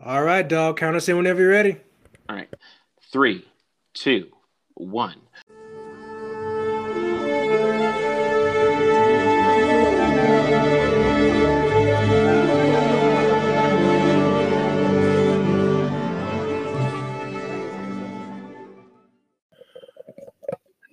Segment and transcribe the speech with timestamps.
[0.00, 0.76] All right, dog.
[0.76, 1.76] Count us in whenever you're ready.
[2.28, 2.48] All right.
[3.12, 3.44] Three,
[3.94, 4.28] two,
[4.74, 5.16] one.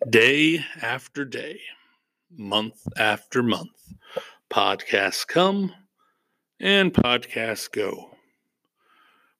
[0.09, 1.59] Day after day,
[2.31, 3.93] month after month,
[4.49, 5.73] podcasts come
[6.59, 8.14] and podcasts go.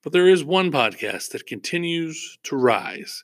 [0.05, 3.23] But there is one podcast that continues to rise,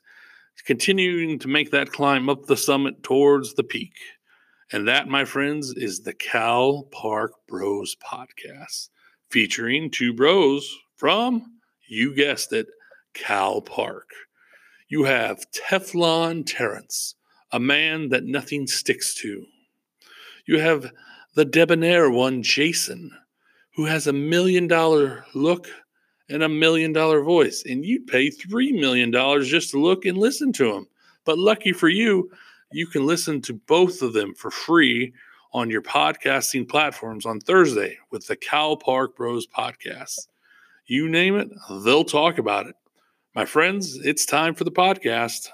[0.66, 3.92] continuing to make that climb up the summit towards the peak.
[4.72, 8.88] And that, my friends, is the Cal Park Bros podcast,
[9.30, 12.66] featuring two bros from, you guessed it,
[13.14, 14.10] Cal Park.
[14.88, 17.14] You have Teflon Terrence,
[17.52, 19.46] a man that nothing sticks to.
[20.46, 20.90] You have
[21.36, 23.12] the debonair one, Jason,
[23.76, 25.68] who has a million dollar look
[26.32, 29.12] and a million dollar voice, and you'd pay $3 million
[29.44, 30.88] just to look and listen to them.
[31.24, 32.30] But lucky for you,
[32.72, 35.12] you can listen to both of them for free
[35.52, 40.26] on your podcasting platforms on Thursday with the Cal Park Bros podcast.
[40.86, 41.50] You name it,
[41.84, 42.76] they'll talk about it.
[43.34, 45.48] My friends, it's time for the podcast.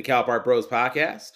[0.00, 1.32] The Cal Park Bros podcast.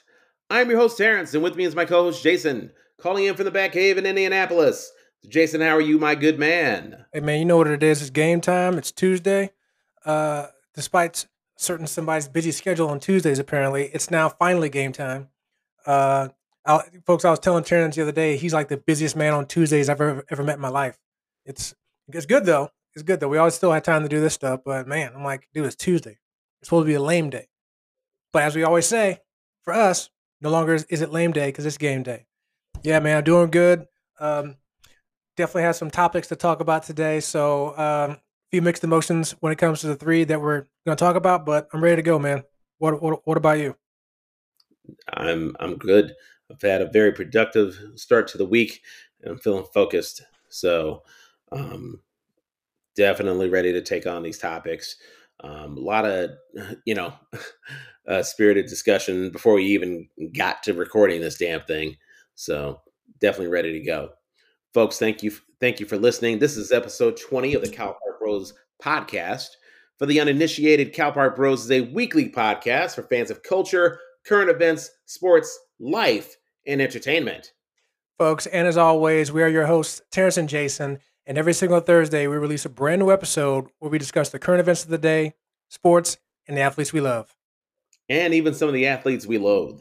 [0.48, 3.44] I'm your host, Terrence, and with me is my co host, Jason, calling in from
[3.44, 4.90] the back cave in Indianapolis.
[5.28, 7.04] Jason, how are you, my good man?
[7.12, 8.00] Hey, man, you know what it is?
[8.00, 8.78] It's game time.
[8.78, 9.50] It's Tuesday.
[10.06, 11.26] Uh, despite
[11.58, 15.28] certain somebody's busy schedule on Tuesdays, apparently, it's now finally game time.
[15.84, 16.28] Uh,
[16.64, 19.44] I, folks, I was telling Terrence the other day, he's like the busiest man on
[19.44, 20.96] Tuesdays I've ever, ever met in my life.
[21.44, 21.74] It's
[22.08, 22.70] it's good though.
[22.94, 23.28] It's good though.
[23.28, 25.76] We always still have time to do this stuff, but man, I'm like, dude, it's
[25.76, 26.16] Tuesday.
[26.60, 27.48] It's supposed to be a lame day.
[28.34, 29.20] But as we always say,
[29.62, 32.26] for us, no longer is, it lame day because it's game day.
[32.82, 33.86] Yeah, man, I'm doing good.
[34.18, 34.56] Um,
[35.36, 37.20] definitely have some topics to talk about today.
[37.20, 40.96] So um, a few mixed emotions when it comes to the three that we're going
[40.96, 41.46] to talk about.
[41.46, 42.42] But I'm ready to go, man.
[42.78, 43.76] What what, what about you?
[45.12, 46.12] I'm I'm good.
[46.50, 48.82] I've had a very productive start to the week,
[49.22, 50.22] and I'm feeling focused.
[50.48, 51.04] So,
[51.52, 52.00] um,
[52.96, 54.96] definitely ready to take on these topics.
[55.44, 56.30] Um, a lot of,
[56.86, 57.12] you know,
[58.08, 61.96] uh, spirited discussion before we even got to recording this damn thing.
[62.34, 62.80] So
[63.20, 64.10] definitely ready to go,
[64.72, 64.98] folks.
[64.98, 66.38] Thank you, thank you for listening.
[66.38, 69.48] This is episode twenty of the Cal Park Bros podcast.
[69.98, 74.50] For the uninitiated, Cal Park Bros is a weekly podcast for fans of culture, current
[74.50, 77.52] events, sports, life, and entertainment.
[78.18, 80.98] Folks, and as always, we are your hosts, Terrence and Jason.
[81.26, 84.60] And every single Thursday, we release a brand new episode where we discuss the current
[84.60, 85.34] events of the day,
[85.68, 87.34] sports, and the athletes we love.
[88.08, 89.80] And even some of the athletes we loathe.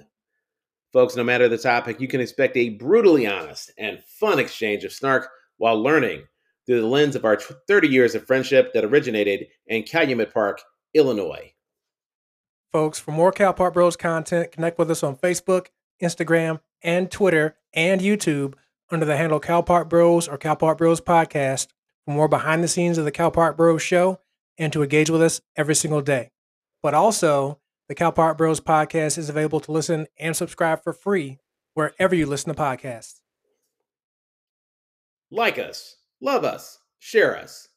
[0.94, 4.94] Folks, no matter the topic, you can expect a brutally honest and fun exchange of
[4.94, 6.24] snark while learning
[6.66, 7.38] through the lens of our
[7.68, 10.62] 30 years of friendship that originated in Calumet Park,
[10.94, 11.52] Illinois.
[12.72, 15.68] Folks, for more Cal Park Bros content, connect with us on Facebook,
[16.02, 18.54] Instagram, and Twitter and YouTube
[18.94, 21.68] under the handle Cal Park Bros or Cal Park Bros Podcast
[22.06, 24.20] for more behind the scenes of the Cal Park Bros show
[24.58, 26.32] and to engage with us every single day.
[26.82, 31.40] But also, the Cal Park Bros Podcast is available to listen and subscribe for free
[31.74, 33.22] wherever you listen to podcasts.
[35.32, 37.68] Like us, love us, share us,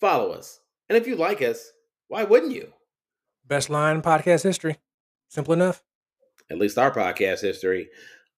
[0.00, 0.60] follow us.
[0.88, 1.70] And if you like us,
[2.08, 2.72] why wouldn't you?
[3.46, 4.78] Best line in podcast history.
[5.28, 5.82] Simple enough.
[6.50, 7.88] At least our podcast history.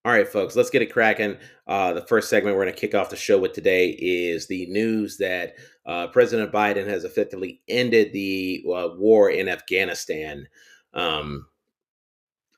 [0.04, 1.38] All right, folks, let's get it cracking.
[1.66, 4.66] Uh, the first segment we're going to kick off the show with today is the
[4.66, 5.54] news that
[5.86, 10.46] uh, President Biden has effectively ended the uh, war in Afghanistan.
[10.92, 11.46] Um,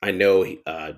[0.02, 0.94] I know uh,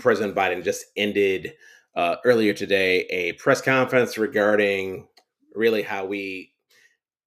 [0.00, 1.52] President Biden just ended
[1.94, 5.06] uh, earlier today a press conference regarding
[5.54, 6.52] really how we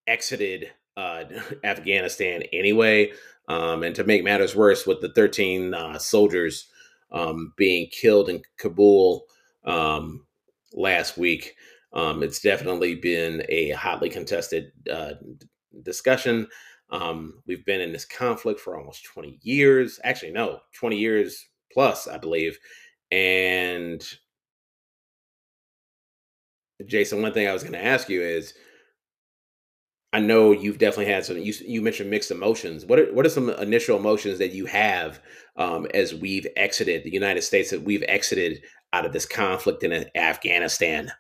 [0.06, 1.24] exited uh,
[1.64, 3.14] Afghanistan anyway.
[3.48, 6.68] Um, and to make matters worse, with the 13 uh, soldiers
[7.16, 9.26] um, being killed in Kabul
[9.64, 10.26] um,
[10.74, 11.56] last week,
[11.94, 15.14] um, it's definitely been a hotly contested uh,
[15.82, 16.48] discussion.
[16.92, 20.00] Um, we've been in this conflict for almost 20 years.
[20.04, 22.60] Actually, no, 20 years plus, I believe.
[23.12, 24.06] And
[26.86, 28.54] Jason, one thing I was going to ask you is
[30.16, 31.38] I know you've definitely had some.
[31.40, 32.86] You you mentioned mixed emotions.
[32.86, 35.20] What are what are some initial emotions that you have
[35.58, 37.72] um, as we've exited the United States?
[37.72, 38.64] That we've exited
[38.94, 41.12] out of this conflict in Afghanistan.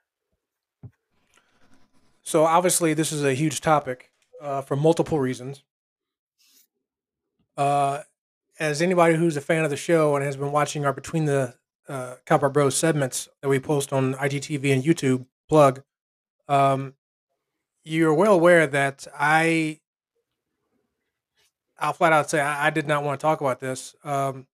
[2.23, 5.63] So obviously, this is a huge topic uh, for multiple reasons.
[7.57, 8.03] Uh,
[8.61, 11.55] as anybody who's a fan of the show and has been watching our Between the
[11.89, 15.83] uh, Cal Park Bros segments that we post on IGTV and YouTube, plug.
[16.47, 16.93] Um,
[17.85, 19.79] you're well aware that I,
[21.79, 23.95] I'll flat out say I, I did not want to talk about this.
[24.03, 24.47] Um,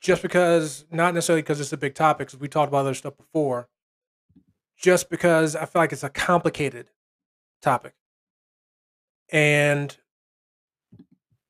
[0.00, 3.16] just because, not necessarily because it's a big topic, because we talked about other stuff
[3.16, 3.68] before.
[4.78, 6.90] Just because I feel like it's a complicated
[7.62, 7.94] topic,
[9.32, 9.96] and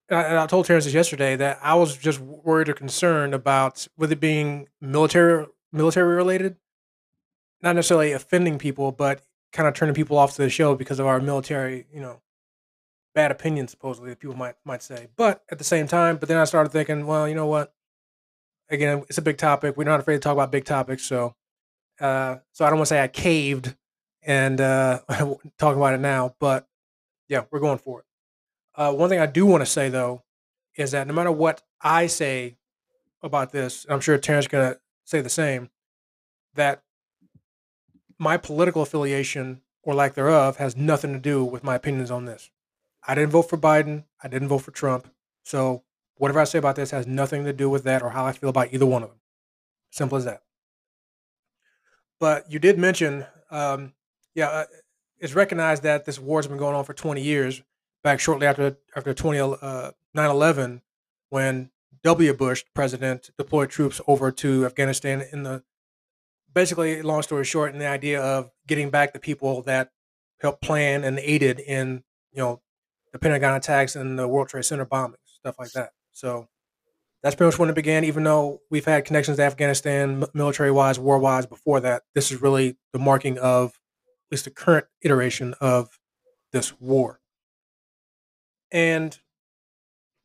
[0.08, 4.12] I, I told Terrence this yesterday that I was just worried or concerned about with
[4.12, 6.56] it being military military related,
[7.62, 11.06] not necessarily offending people, but kind of turning people off to the show because of
[11.06, 12.20] our military, you know,
[13.14, 15.08] bad opinion supposedly that people might might say.
[15.16, 17.72] But at the same time, but then I started thinking, well, you know what?
[18.68, 19.76] Again, it's a big topic.
[19.76, 21.34] We're not afraid to talk about big topics, so
[22.00, 23.74] uh, so I don't want to say I caved
[24.22, 25.00] and uh,
[25.58, 26.66] talk about it now, but
[27.28, 28.06] yeah, we're going for it.
[28.74, 30.22] Uh, one thing I do want to say though
[30.76, 32.58] is that no matter what I say
[33.22, 35.70] about this, I'm sure Terrence going to say the same.
[36.54, 36.82] That
[38.18, 42.50] my political affiliation or lack thereof has nothing to do with my opinions on this.
[43.06, 44.04] I didn't vote for Biden.
[44.22, 45.08] I didn't vote for Trump.
[45.44, 45.84] So
[46.16, 48.50] whatever I say about this has nothing to do with that or how I feel
[48.50, 49.20] about either one of them.
[49.90, 50.42] Simple as that.
[52.18, 53.92] But you did mention, um,
[54.34, 54.64] yeah, uh,
[55.18, 57.62] it's recognized that this war has been going on for 20 years.
[58.02, 60.82] Back shortly after after 20, uh, 9/11,
[61.28, 61.70] when
[62.02, 62.32] W.
[62.34, 65.64] Bush, president, deployed troops over to Afghanistan in the
[66.56, 69.90] basically, long story short, in the idea of getting back the people that
[70.40, 72.62] helped plan and aided in, you know,
[73.12, 75.90] the Pentagon attacks and the World Trade Center bombings, stuff like that.
[76.12, 76.48] So
[77.22, 78.04] that's pretty much when it began.
[78.04, 82.40] Even though we've had connections to Afghanistan, military wise, war wise, before that, this is
[82.40, 85.98] really the marking of at least the current iteration of
[86.52, 87.20] this war.
[88.72, 89.18] And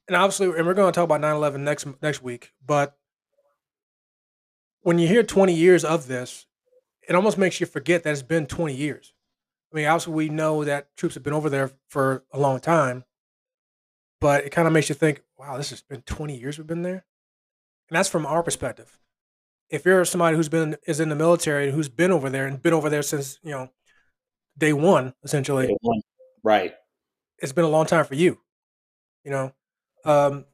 [0.07, 2.98] and obviously, and we're going to talk about 9/11 next next week, but
[4.81, 6.45] when you hear 20 years of this,
[7.07, 9.13] it almost makes you forget that it's been 20 years.
[9.72, 13.06] I mean, obviously, we know that troops have been over there for a long time,
[14.19, 16.81] but it kind of makes you think, wow, this has been 20 years we've been
[16.81, 17.06] there.
[17.89, 19.00] And that's from our perspective.
[19.69, 22.62] If you're somebody who's been is in the military and who's been over there and
[22.62, 23.69] been over there since, you know,
[24.57, 25.68] day one, essentially.
[25.68, 26.01] Day one.
[26.44, 26.74] Right.
[27.39, 28.39] It's been a long time for you.
[29.24, 29.54] You know?
[30.04, 30.45] Um,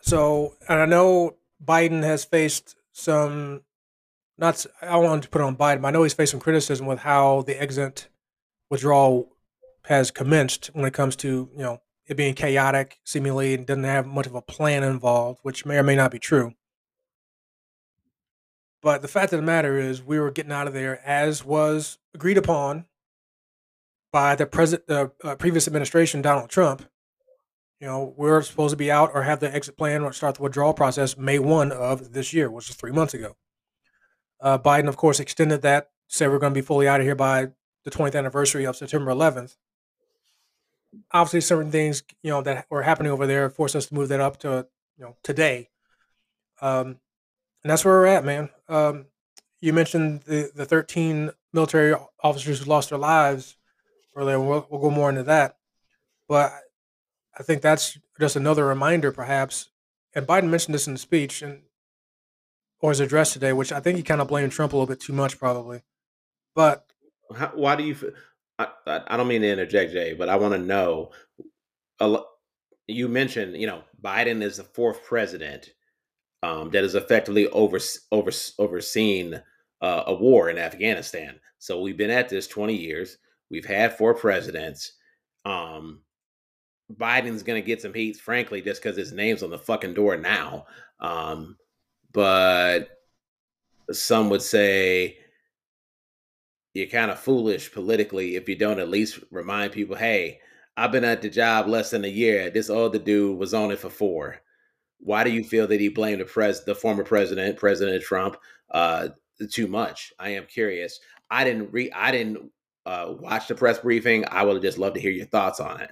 [0.00, 3.62] so and I know Biden has faced some
[4.38, 7.00] not I want to put on Biden, but I know he's faced some criticism with
[7.00, 8.08] how the exit
[8.70, 9.28] withdrawal
[9.84, 14.06] has commenced when it comes to you know it being chaotic, seemingly, and doesn't have
[14.06, 16.54] much of a plan involved, which may or may not be true.
[18.82, 21.98] But the fact of the matter is, we were getting out of there as was
[22.14, 22.86] agreed upon
[24.12, 26.84] by the president, the uh, previous administration, Donald Trump,
[27.80, 30.42] you know, we're supposed to be out or have the exit plan or start the
[30.42, 33.36] withdrawal process May 1 of this year, which is three months ago.
[34.40, 37.14] Uh, Biden, of course, extended that, said we're going to be fully out of here
[37.14, 37.48] by
[37.84, 39.56] the 20th anniversary of September 11th.
[41.12, 44.20] Obviously, certain things, you know, that were happening over there forced us to move that
[44.20, 44.66] up to,
[44.98, 45.70] you know, today.
[46.60, 46.98] Um,
[47.62, 48.50] and that's where we're at, man.
[48.68, 49.06] Um,
[49.60, 53.56] you mentioned the, the 13 military officers who lost their lives
[54.16, 54.40] earlier.
[54.40, 55.56] We'll, we'll go more into that.
[56.28, 56.52] But
[57.38, 59.70] I think that's just another reminder, perhaps.
[60.14, 61.62] And Biden mentioned this in the speech and
[62.80, 65.00] or his address today, which I think he kind of blamed Trump a little bit
[65.00, 65.82] too much, probably.
[66.54, 66.86] But
[67.34, 67.96] How, why do you?
[68.58, 71.10] I, I don't mean to interject, Jay, but I want to know.
[72.86, 75.70] You mentioned, you know, Biden is the fourth president
[76.42, 77.78] um, that has effectively over,
[78.10, 79.40] over, overseen
[79.80, 81.38] uh, a war in Afghanistan.
[81.58, 83.18] So we've been at this 20 years.
[83.50, 84.92] We've had four presidents.
[85.44, 86.00] Um,
[86.96, 90.16] Biden's going to get some heat, frankly, just because his name's on the fucking door
[90.16, 90.66] now.
[91.00, 91.56] Um,
[92.12, 92.88] but
[93.92, 95.18] some would say
[96.74, 100.40] you're kind of foolish politically if you don't at least remind people, hey,
[100.76, 102.50] I've been at the job less than a year.
[102.50, 104.36] This other dude was on it for four.
[104.98, 108.36] Why do you feel that he blamed the pres the former president, President Trump,
[108.70, 109.08] uh,
[109.50, 110.12] too much?
[110.18, 111.00] I am curious.
[111.30, 112.50] I didn't re I didn't
[112.86, 114.24] uh, watch the press briefing.
[114.30, 115.90] I would just love to hear your thoughts on it.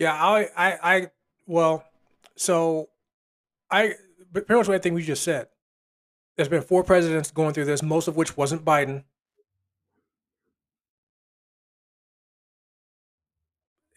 [0.00, 1.06] Yeah, I, I, I,
[1.46, 1.84] well,
[2.34, 2.88] so
[3.70, 3.96] I
[4.32, 5.48] pretty much everything we just said.
[6.36, 9.04] There's been four presidents going through this, most of which wasn't Biden.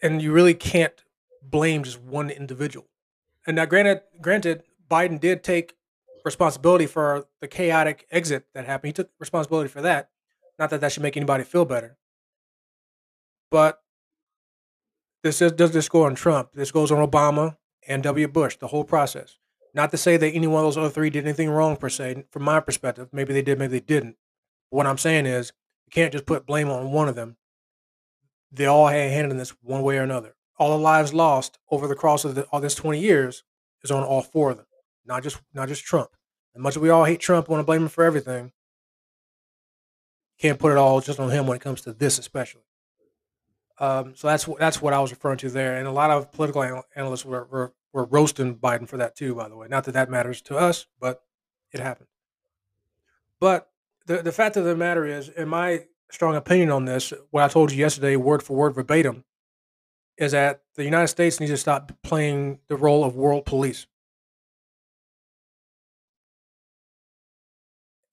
[0.02, 0.92] And you really can't
[1.42, 2.86] blame just one individual.
[3.46, 5.74] And now, granted, granted, Biden did take
[6.22, 8.88] responsibility for the chaotic exit that happened.
[8.88, 10.10] He took responsibility for that.
[10.58, 11.96] Not that that should make anybody feel better.
[13.50, 13.83] But
[15.24, 16.50] this is, does this go on Trump?
[16.52, 17.56] This goes on Obama
[17.88, 18.28] and W.
[18.28, 19.38] Bush, the whole process.
[19.72, 22.26] Not to say that any one of those other three did anything wrong per se,
[22.30, 23.08] from my perspective.
[23.10, 24.16] Maybe they did, maybe they didn't.
[24.68, 25.52] What I'm saying is,
[25.86, 27.38] you can't just put blame on one of them.
[28.52, 30.36] They all had a hand in this one way or another.
[30.58, 33.44] All the lives lost over the course of the, all this 20 years
[33.82, 34.66] is on all four of them,
[35.06, 36.10] not just not just Trump.
[36.54, 38.52] As much as we all hate Trump, want to blame him for everything,
[40.38, 42.62] can't put it all just on him when it comes to this, especially.
[43.78, 46.84] Um, so that's that's what I was referring to there, and a lot of political
[46.94, 49.34] analysts were, were were roasting Biden for that too.
[49.34, 51.22] By the way, not that that matters to us, but
[51.72, 52.08] it happened.
[53.40, 53.70] But
[54.06, 57.48] the the fact of the matter is, in my strong opinion on this, what I
[57.48, 59.24] told you yesterday, word for word, verbatim,
[60.16, 63.86] is that the United States needs to stop playing the role of world police.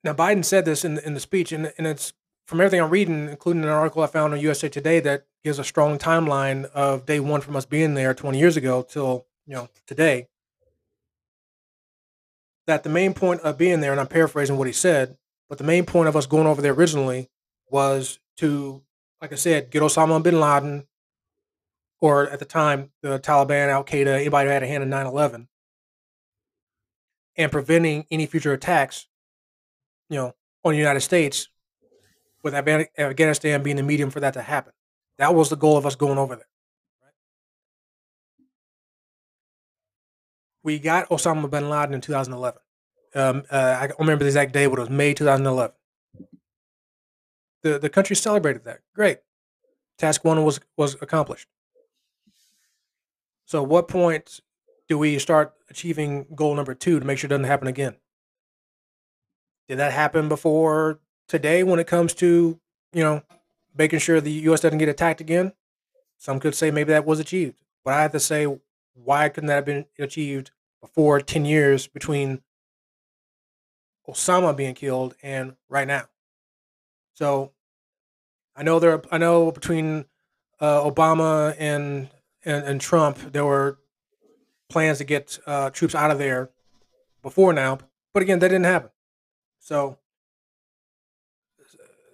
[0.04, 2.14] Now, Biden said this in the, in the speech, and, and it's
[2.48, 5.64] from everything I'm reading, including an article I found on USA Today that gives a
[5.64, 9.70] strong timeline of day one from us being there 20 years ago till you know
[9.88, 10.28] today.
[12.68, 15.18] That the main point of being there, and I'm paraphrasing what he said,
[15.50, 17.30] but the main point of us going over there originally
[17.70, 18.84] was to,
[19.20, 20.88] like I said, get Osama bin Laden,
[22.00, 25.48] or at the time the Taliban, Al Qaeda, anybody who had a hand in 9/11,
[27.36, 29.08] and preventing any future attacks,
[30.10, 31.48] you know, on the United States,
[32.44, 34.74] with Afghanistan being the medium for that to happen.
[35.22, 36.48] That was the goal of us going over there.
[40.64, 42.60] We got Osama bin Laden in 2011.
[43.14, 45.76] Um, uh, I don't remember the exact day, but it was May 2011.
[47.62, 48.80] The the country celebrated that.
[48.96, 49.20] Great.
[50.00, 51.48] Task one was was accomplished.
[53.46, 54.40] So, what point
[54.90, 57.96] do we start achieving goal number two to make sure it doesn't happen again?
[59.70, 62.60] Did that happen before today when it comes to
[62.92, 63.22] you know
[63.76, 64.62] making sure the U.S.
[64.62, 65.54] doesn't get attacked again.
[66.18, 68.48] Some could say maybe that was achieved, but I have to say,
[68.94, 70.52] why couldn't that have been achieved
[70.82, 72.42] before ten years between
[74.08, 76.04] Osama being killed and right now?
[77.14, 77.54] So,
[78.56, 79.02] I know there.
[79.12, 80.06] I know between
[80.60, 82.10] uh, Obama and,
[82.46, 83.80] and and Trump, there were
[84.70, 86.50] plans to get uh, troops out of there
[87.22, 87.80] before now,
[88.14, 88.90] but again, that didn't happen.
[89.60, 89.98] So,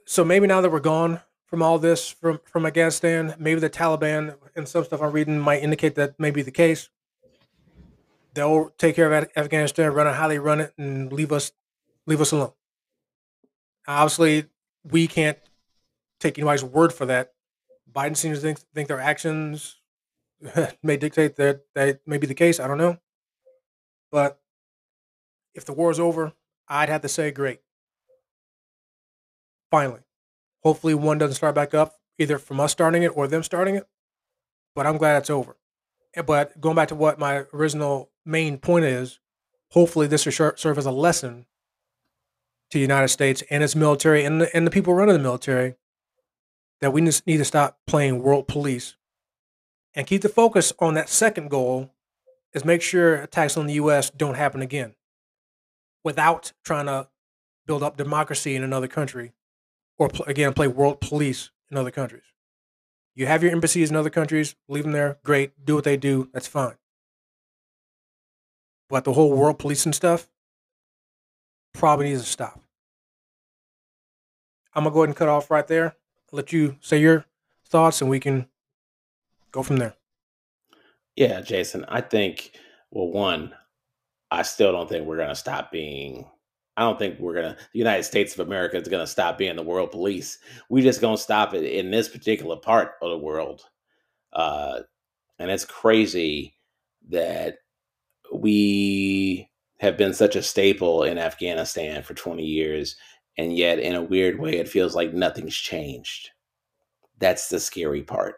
[0.05, 3.33] so maybe now that we're gone from all this from from Afghanistan.
[3.39, 6.89] Maybe the Taliban and some stuff I'm reading might indicate that may be the case.
[8.33, 11.51] They'll take care of Afghanistan, run it how they run it, and leave us
[12.05, 12.53] leave us alone.
[13.87, 14.45] Obviously,
[14.83, 15.39] we can't
[16.19, 17.33] take anybody's word for that.
[17.91, 19.77] Biden seems to think, think their actions
[20.83, 22.59] may dictate that that may be the case.
[22.59, 22.97] I don't know,
[24.11, 24.39] but
[25.55, 26.33] if the war is over,
[26.67, 27.61] I'd have to say great.
[29.71, 30.01] Finally,
[30.67, 33.87] Hopefully, one doesn't start back up, either from us starting it or them starting it.
[34.75, 35.55] But I'm glad it's over.
[36.13, 39.19] Eh, but going back to what my original main point is,
[39.69, 41.45] hopefully this will serve as a lesson
[42.69, 45.75] to the United States and its military and the, and the people running the military
[46.81, 48.97] that we need to stop playing world police
[49.95, 51.91] and keep the focus on that second goal
[52.51, 54.09] is make sure attacks on the U.S.
[54.09, 54.95] don't happen again
[56.03, 57.07] without trying to
[57.65, 59.31] build up democracy in another country
[59.97, 62.23] or again play world police in other countries.
[63.15, 66.29] You have your embassies in other countries, leave them there, great, do what they do,
[66.33, 66.75] that's fine.
[68.89, 70.29] But the whole world policing stuff
[71.73, 72.61] probably needs to stop.
[74.73, 75.95] I'm gonna go ahead and cut off right there.
[76.31, 77.25] Let you say your
[77.65, 78.47] thoughts, and we can
[79.51, 79.95] go from there.
[81.15, 82.51] Yeah, Jason, I think
[82.91, 83.53] well, one,
[84.29, 86.29] I still don't think we're gonna stop being
[86.77, 89.63] I don't think we're gonna the United States of America is gonna stop being the
[89.63, 90.37] world police.
[90.69, 93.63] We just gonna stop it in this particular part of the world.
[94.31, 94.81] Uh,
[95.39, 96.55] and it's crazy
[97.09, 97.57] that
[98.33, 102.95] we have been such a staple in Afghanistan for 20 years,
[103.37, 106.29] and yet in a weird way, it feels like nothing's changed.
[107.19, 108.37] That's the scary part.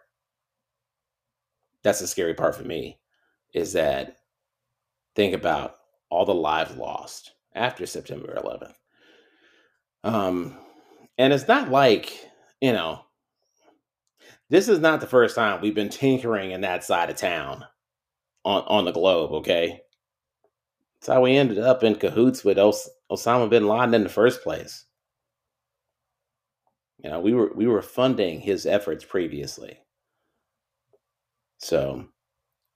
[1.84, 3.00] That's the scary part for me
[3.54, 4.18] is that
[5.16, 5.76] think about
[6.10, 8.74] all the lives lost after September 11th.
[10.04, 10.58] Um,
[11.18, 12.18] and it's not like,
[12.62, 13.02] you know,
[14.50, 17.66] this is not the first time we've been tinkering in that side of town
[18.46, 19.82] on, on the globe, okay?
[21.00, 24.44] That's how we ended up in cahoots with Os- Osama bin Laden in the first
[24.44, 24.86] place.
[27.04, 29.80] You know, we were we were funding his efforts previously.
[31.60, 32.08] So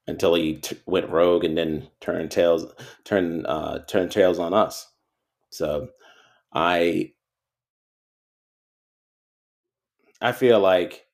[0.08, 2.66] until he t- went rogue and then turned tails,
[3.04, 4.92] turned uh, turned tails on us.
[5.50, 5.90] So
[6.54, 7.14] I
[10.22, 11.06] I feel like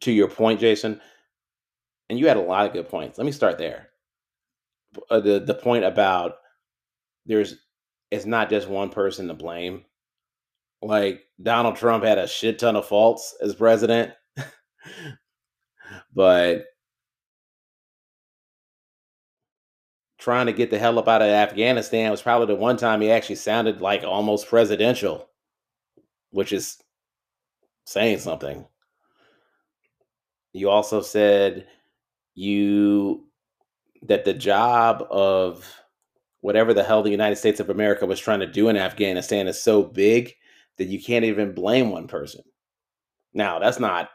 [0.00, 1.00] to your point, Jason,
[2.08, 3.18] and you had a lot of good points.
[3.18, 3.88] Let me start there.
[5.10, 6.36] Uh, the the point about
[7.26, 7.56] there's
[8.10, 9.84] it's not just one person to blame.
[10.80, 14.12] Like Donald Trump had a shit ton of faults as president,
[16.14, 16.64] but
[20.28, 23.10] trying to get the hell up out of Afghanistan was probably the one time he
[23.10, 25.26] actually sounded like almost presidential,
[26.32, 26.76] which is
[27.86, 28.66] saying something.
[30.52, 31.66] You also said
[32.34, 33.24] you
[34.02, 35.66] that the job of
[36.42, 39.62] whatever the hell the United States of America was trying to do in Afghanistan is
[39.62, 40.34] so big
[40.76, 42.42] that you can't even blame one person.
[43.32, 44.10] Now, that's not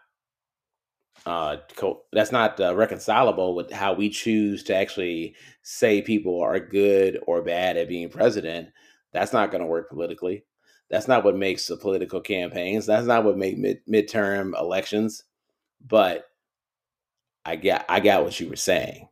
[1.26, 6.60] uh, co- that's not uh, reconcilable with how we choose to actually say people are
[6.60, 8.70] good or bad at being president.
[9.14, 10.46] That's not going to work politically.
[10.90, 12.86] That's not what makes the political campaigns.
[12.86, 15.24] That's not what make mid- midterm elections.
[15.86, 16.26] But
[17.46, 19.08] I got I got what you were saying.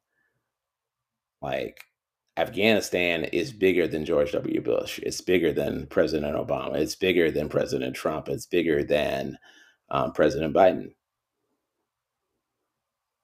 [1.41, 1.84] Like
[2.38, 4.62] Afghanistan is bigger than George W.
[4.62, 5.00] Bush.
[5.00, 6.75] It's bigger than President Obama.
[6.75, 8.30] It's bigger than President Trump.
[8.30, 9.38] It's bigger than
[9.89, 10.91] um, President Biden.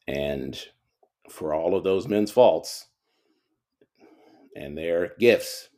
[0.07, 0.57] And
[1.29, 2.87] for all of those men's faults
[4.55, 5.69] and their gifts,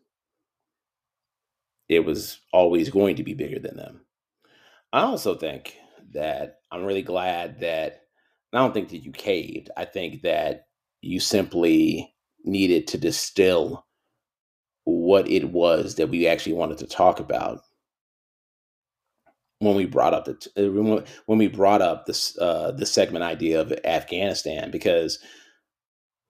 [1.87, 4.01] it was always going to be bigger than them.
[4.93, 5.75] I also think
[6.13, 8.01] that I'm really glad that
[8.53, 9.69] I don't think that you caved.
[9.75, 10.67] I think that
[11.01, 12.13] you simply
[12.43, 13.85] needed to distill
[14.85, 17.61] what it was that we actually wanted to talk about
[19.59, 23.61] when we brought up the uh, when we brought up this uh, the segment idea
[23.61, 25.19] of Afghanistan because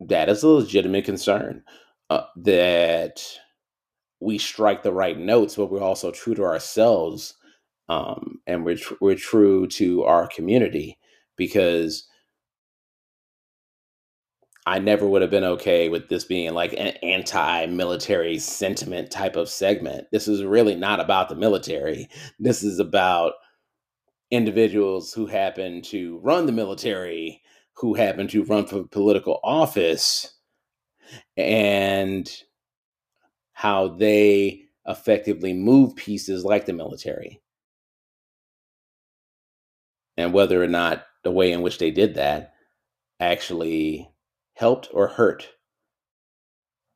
[0.02, 1.63] that is a legitimate concern
[2.10, 3.22] uh, that
[4.20, 7.36] we strike the right notes, but we're also true to ourselves
[7.89, 10.98] um, and we're tr- we're true to our community
[11.38, 12.08] because
[14.69, 19.49] I never would have been okay with this being like an anti-military sentiment type of
[19.49, 20.05] segment.
[20.12, 22.08] This is really not about the military.
[22.38, 23.34] This is about
[24.29, 27.41] individuals who happen to run the military,
[27.77, 30.36] who happen to run for political office,
[31.36, 32.32] and
[33.53, 37.41] how they effectively move pieces like the military.
[40.15, 42.53] And whether or not the way in which they did that
[43.19, 44.12] actually
[44.60, 45.48] helped or hurt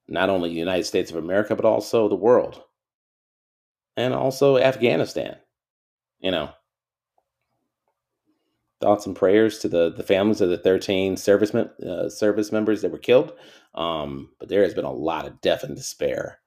[0.10, 2.62] not only the United States of America, but also the world
[3.95, 5.38] and also Afghanistan.
[6.19, 6.49] You know,
[8.82, 12.91] thoughts and prayers to the, the families of the 13 servicemen, uh, service members that
[12.91, 13.32] were killed.
[13.76, 16.39] Um, but there has been a lot of death and despair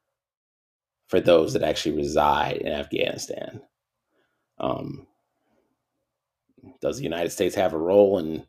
[1.07, 3.63] for those that actually reside in Afghanistan.
[4.59, 5.07] Um,
[6.83, 8.45] does the United States have a role in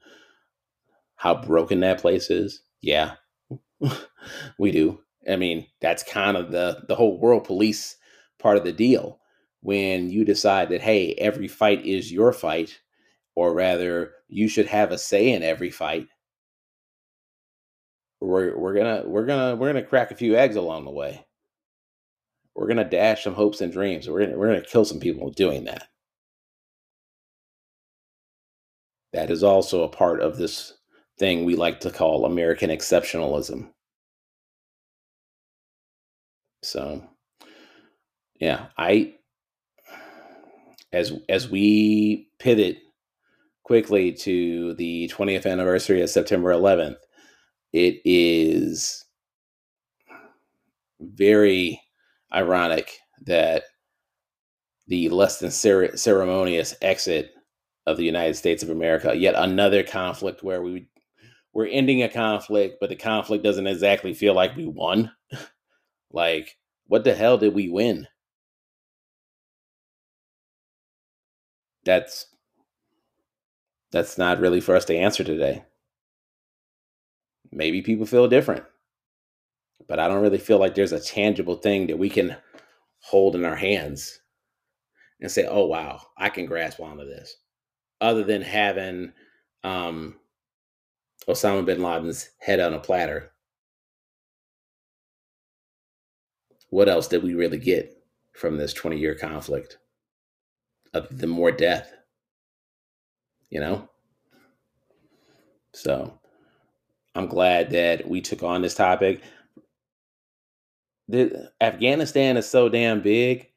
[1.17, 2.61] how broken that place is?
[2.81, 3.15] Yeah,
[4.59, 5.01] we do.
[5.29, 7.97] I mean, that's kind of the the whole world police
[8.39, 9.19] part of the deal.
[9.61, 12.79] When you decide that hey, every fight is your fight,
[13.35, 16.07] or rather, you should have a say in every fight.
[18.21, 21.25] We're we're gonna we're gonna we're gonna crack a few eggs along the way.
[22.55, 24.09] We're gonna dash some hopes and dreams.
[24.09, 25.87] We're gonna we're gonna kill some people doing that.
[29.13, 30.73] That is also a part of this
[31.19, 33.69] thing we like to call American exceptionalism.
[36.63, 37.03] So,
[38.39, 39.15] yeah, I
[40.93, 42.79] as as we pivot
[43.63, 46.97] quickly to the 20th anniversary of September 11th,
[47.73, 49.05] it is
[51.01, 51.81] very
[52.33, 53.63] ironic that
[54.87, 57.31] the less than cer- ceremonious exit
[57.85, 59.13] of the United States of America.
[59.15, 60.87] Yet another conflict where we
[61.53, 65.11] we're ending a conflict, but the conflict doesn't exactly feel like we won.
[66.11, 66.57] like,
[66.87, 68.07] what the hell did we win?
[71.83, 72.27] That's
[73.91, 75.63] that's not really for us to answer today.
[77.51, 78.65] Maybe people feel different.
[79.87, 82.35] But I don't really feel like there's a tangible thing that we can
[82.99, 84.19] hold in our hands
[85.21, 87.37] and say, oh, wow, I can grasp onto this.
[88.01, 89.13] Other than having
[89.63, 90.15] um,
[91.27, 93.31] Osama bin Laden's head on a platter.
[96.69, 97.97] What else did we really get
[98.33, 99.77] from this 20 year conflict?
[100.93, 101.93] Other than more death,
[103.49, 103.89] you know?
[105.73, 106.17] So
[107.15, 109.21] I'm glad that we took on this topic.
[111.07, 113.49] The, Afghanistan is so damn big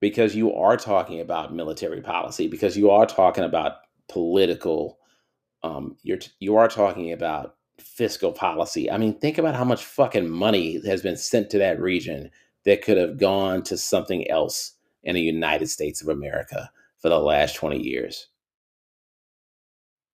[0.00, 3.76] because you are talking about military policy, because you are talking about
[4.08, 4.98] political,
[5.64, 8.90] um, you're you are talking about fiscal policy.
[8.90, 12.30] I mean, think about how much fucking money has been sent to that region
[12.64, 17.18] that could have gone to something else in the United States of America for the
[17.18, 18.28] last 20 years.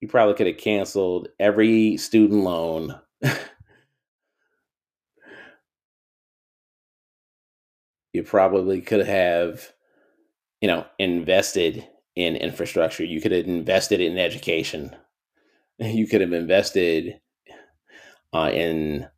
[0.01, 2.99] You probably could have canceled every student loan.
[8.13, 9.73] you probably could have
[10.61, 11.87] you know, invested
[12.17, 13.05] in infrastructure.
[13.05, 14.95] You could have invested in education.
[15.81, 17.21] You could have invested
[18.33, 19.09] uh, in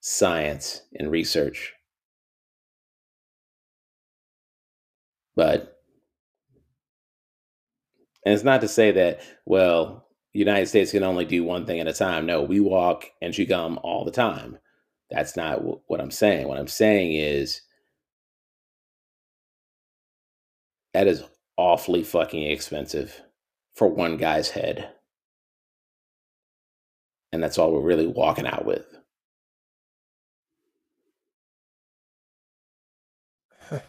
[0.00, 1.74] science and research.
[5.36, 5.78] But,
[8.24, 11.88] and it's not to say that, well, United States can only do one thing at
[11.88, 12.26] a time.
[12.26, 14.58] No, we walk and chew gum all the time.
[15.10, 16.48] That's not w- what I'm saying.
[16.48, 17.60] What I'm saying is
[20.94, 21.22] That is
[21.58, 23.20] awfully fucking expensive
[23.74, 24.90] for one guy's head.
[27.32, 28.84] And that's all we're really walking out with.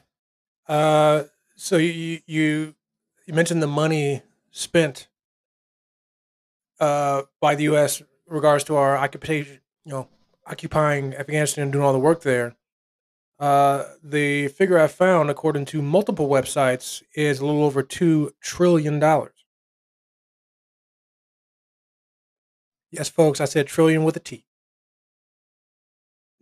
[0.66, 1.24] Uh,
[1.58, 2.74] so you you
[3.26, 5.10] you mentioned the money spent
[6.80, 8.02] uh, by the U.S.
[8.28, 10.08] regards to our occupation, you know,
[10.48, 12.56] occupying Afghanistan and doing all the work there.
[13.40, 19.02] Uh, the figure I found, according to multiple websites, is a little over $2 trillion.
[22.94, 24.46] Yes, folks, I said trillion with a T.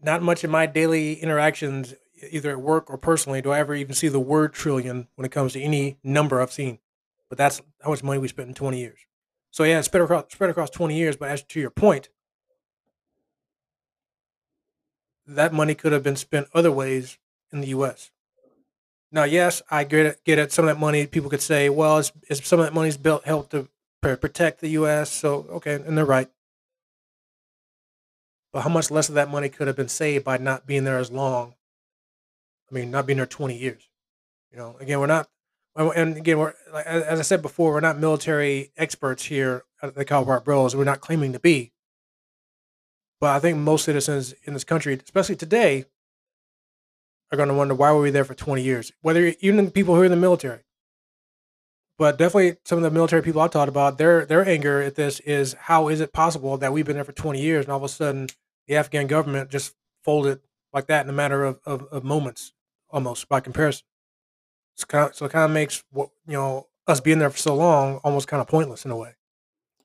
[0.04, 1.94] Not much in my daily interactions,
[2.30, 5.32] either at work or personally, do I ever even see the word trillion when it
[5.32, 6.80] comes to any number I've seen.
[7.30, 9.00] But that's how much money we spent in 20 years.
[9.50, 11.16] So, yeah, spread across, spread across 20 years.
[11.16, 12.10] But as to your point,
[15.26, 17.18] that money could have been spent other ways
[17.54, 18.12] in the U.S.
[19.10, 20.22] Now, yes, I get it.
[20.26, 20.52] Get it.
[20.52, 23.24] Some of that money, people could say, well, it's, it's some of that money's built
[23.24, 23.70] help to
[24.02, 25.10] protect the U.S.
[25.10, 26.30] So, okay, and they're right.
[28.54, 30.98] But how much less of that money could have been saved by not being there
[30.98, 31.56] as long?
[32.70, 33.90] I mean, not being there 20 years.
[34.52, 35.30] You know, again, we're not,
[35.76, 40.44] and again, we're as I said before, we're not military experts here at the Park
[40.44, 40.76] Bros.
[40.76, 41.72] We're not claiming to be.
[43.22, 45.86] But I think most citizens in this country, especially today,
[47.32, 48.92] are going to wonder why were we there for 20 years?
[49.02, 50.64] Whether even people who are in the military.
[51.98, 55.20] But definitely some of the military people I've talked about, their their anger at this
[55.22, 57.84] is how is it possible that we've been there for 20 years and all of
[57.84, 58.28] a sudden
[58.68, 60.40] the Afghan government just folded
[60.74, 62.54] like that in a matter of, of, of moments,
[62.90, 63.86] almost by comparison.
[64.76, 67.38] It's kind of, so it kind of makes what you know us being there for
[67.38, 69.14] so long almost kind of pointless in a way.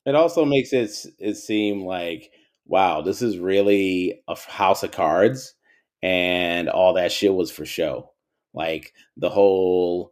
[0.05, 2.31] It also makes it it seem like
[2.67, 5.55] wow, this is really a house of cards
[6.03, 8.11] and all that shit was for show.
[8.53, 10.11] Like the whole,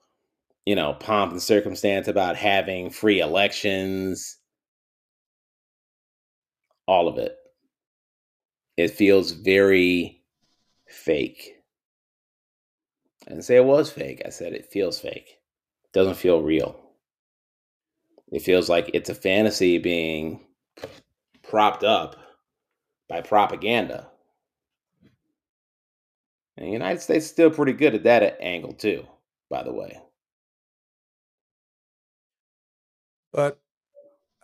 [0.65, 4.37] you know, pomp and circumstance about having free elections,
[6.87, 7.35] all of it.
[8.77, 10.23] It feels very
[10.87, 11.53] fake.
[13.25, 14.21] I didn't say it was fake.
[14.25, 15.39] I said it feels fake.
[15.85, 16.79] It doesn't feel real.
[18.31, 20.41] It feels like it's a fantasy being
[21.43, 22.17] propped up
[23.07, 24.09] by propaganda.
[26.57, 29.05] And the United States is still pretty good at that angle too,
[29.49, 30.01] by the way.
[33.35, 33.59] But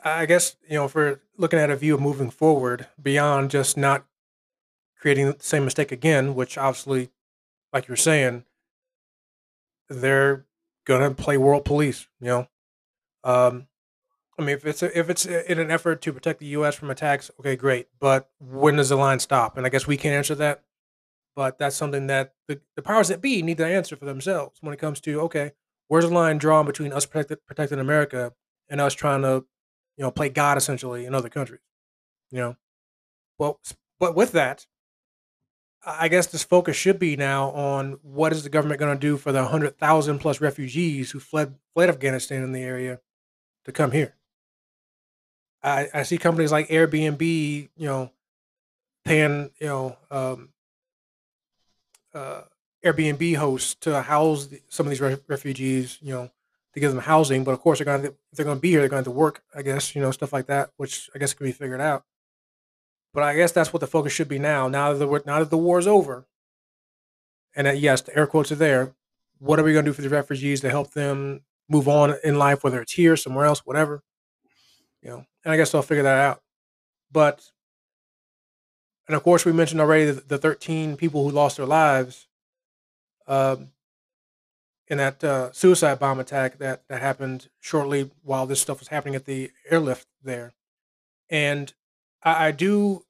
[0.03, 3.77] I guess, you know, if we're looking at a view of moving forward beyond just
[3.77, 4.05] not
[4.99, 7.09] creating the same mistake again, which obviously,
[7.71, 8.43] like you're saying,
[9.87, 10.45] they're
[10.85, 12.47] gonna play world police, you know.
[13.23, 13.67] Um,
[14.37, 16.75] I mean, if it's a, if it's in an effort to protect the U.S.
[16.75, 17.87] from attacks, okay, great.
[17.97, 19.55] But when does the line stop?
[19.55, 20.63] And I guess we can't answer that.
[21.33, 24.73] But that's something that the, the powers that be need to answer for themselves when
[24.73, 25.53] it comes to okay,
[25.87, 28.33] where's the line drawn between us protecting protecting America
[28.71, 29.45] and us trying to,
[29.97, 31.61] you know, play God essentially in other countries.
[32.31, 32.55] You know,
[33.37, 33.59] well,
[33.99, 34.65] but with that,
[35.85, 39.17] I guess this focus should be now on what is the government going to do
[39.17, 43.01] for the hundred thousand plus refugees who fled fled Afghanistan in the area
[43.65, 44.15] to come here.
[45.61, 47.21] I, I see companies like Airbnb,
[47.75, 48.11] you know,
[49.03, 50.49] paying you know um,
[52.13, 52.43] uh,
[52.85, 56.31] Airbnb hosts to house the, some of these re- refugees, you know,
[56.73, 57.43] to give them housing.
[57.43, 59.13] But of course, they're going to they're going to be here, they're going to have
[59.13, 61.81] to work, I guess, you know, stuff like that, which I guess can be figured
[61.81, 62.03] out.
[63.13, 64.67] But I guess that's what the focus should be now.
[64.67, 66.25] Now that the now that the war is over,
[67.55, 68.93] and that, yes, the air quotes are there.
[69.39, 72.37] What are we going to do for the refugees to help them move on in
[72.37, 74.03] life, whether it's here, somewhere else, whatever,
[75.01, 75.25] you know?
[75.43, 76.41] And I guess they'll figure that out.
[77.11, 77.51] But
[79.07, 82.27] and of course, we mentioned already the, the 13 people who lost their lives
[83.27, 83.69] um,
[84.91, 89.15] in that uh, suicide bomb attack that, that happened shortly while this stuff was happening
[89.15, 90.51] at the airlift there.
[91.29, 91.73] And
[92.21, 93.05] I, I do,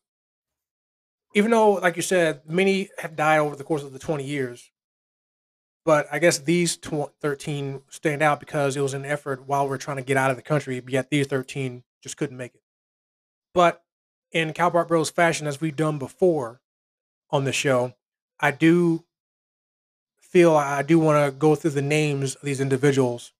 [1.33, 4.69] even though, like you said, many have died over the course of the 20 years,
[5.83, 9.73] but I guess these tw- 13 stand out because it was an effort while we
[9.73, 12.61] are trying to get out of the country, yet these 13 just couldn't make it.
[13.55, 13.81] But
[14.31, 16.61] in Cal Park Bros fashion, as we've done before
[17.31, 17.95] on the show,
[18.39, 19.03] I do
[20.31, 23.33] feel I do want to go through the names of these individuals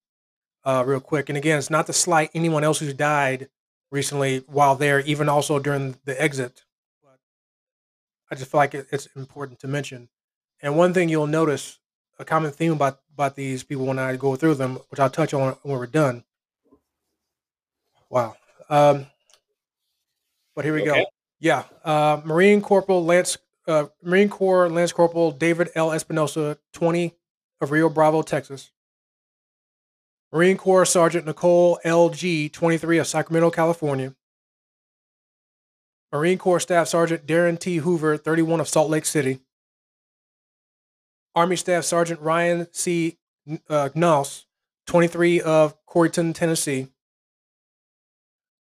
[0.66, 1.30] uh, real quick.
[1.30, 3.50] And again, it's not to slight anyone else who's died
[3.92, 6.64] recently while there, even also during the exit.
[7.02, 7.18] But
[8.30, 10.10] I just feel like it, it's important to mention.
[10.62, 11.80] And one thing you'll notice,
[12.20, 15.34] a common theme about about these people when I go through them, which I'll touch
[15.34, 16.24] on when we're done.
[18.10, 18.36] Wow.
[18.70, 19.08] Um,
[20.56, 21.02] but here we okay.
[21.02, 21.06] go.
[21.40, 25.90] Yeah, uh, Marine Corporal Lance, uh, Marine Corps Lance Corporal David L.
[25.90, 27.16] Espinoza, twenty,
[27.60, 28.72] of Rio Bravo, Texas.
[30.34, 32.10] Marine Corps Sergeant Nicole L.
[32.10, 34.16] Gee, twenty-three, of Sacramento, California.
[36.12, 37.78] Marine Corps Staff Sergeant Darin T.
[37.78, 39.40] Hoover, 31 of Salt Lake City.
[41.34, 43.18] Army Staff Sergeant Ryan C.
[43.70, 43.90] Uh,
[44.88, 46.88] 23 of Corryton, Tennessee.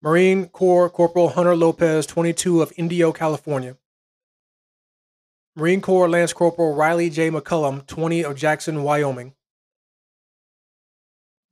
[0.02, 3.76] Marine Corps Corporal Hunter Lopez, 22 of Indio, California.
[5.56, 7.30] Marine Corps Lance Corporal Rylee J.
[7.30, 9.34] McCollum, 20 of Jackson, Wyoming.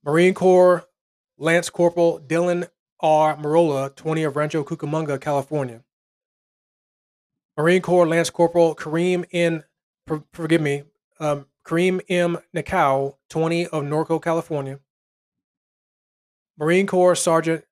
[0.04, 0.86] Marine Corps
[1.36, 2.68] Lance Corporal Dylan
[3.00, 3.36] R.
[3.36, 5.82] Merola, 20 of Rancho Cucamonga, California.
[7.56, 9.64] Marine Corps Lance Corporal Kareem N.
[10.32, 10.84] forgive me,
[11.18, 12.38] um, Kareem M.
[12.54, 14.78] Nikoui, 20 of Norco, California.
[16.56, 17.64] Marine Corps Sergeant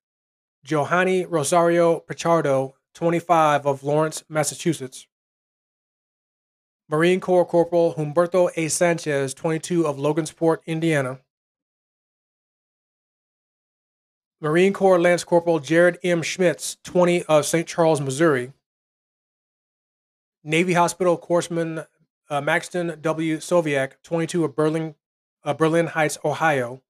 [0.63, 5.07] Johanny Rosario Pichardo, 25 of Lawrence, Massachusetts.
[6.89, 8.69] Marine Corps Corporal Humberto A.
[8.69, 11.19] Sanchez, 22 of Logansport, Indiana.
[14.39, 16.21] Marine Corps Lance Corporal Jared M.
[16.21, 17.67] Schmitz, 20 of St.
[17.67, 18.53] Charles, Missouri.
[20.43, 21.85] Navy Hospital Corpsman
[22.29, 23.37] uh, Maxton W.
[23.37, 24.95] Soviak, 22 of Berlin,
[25.43, 26.81] uh, Berlin Heights, Ohio.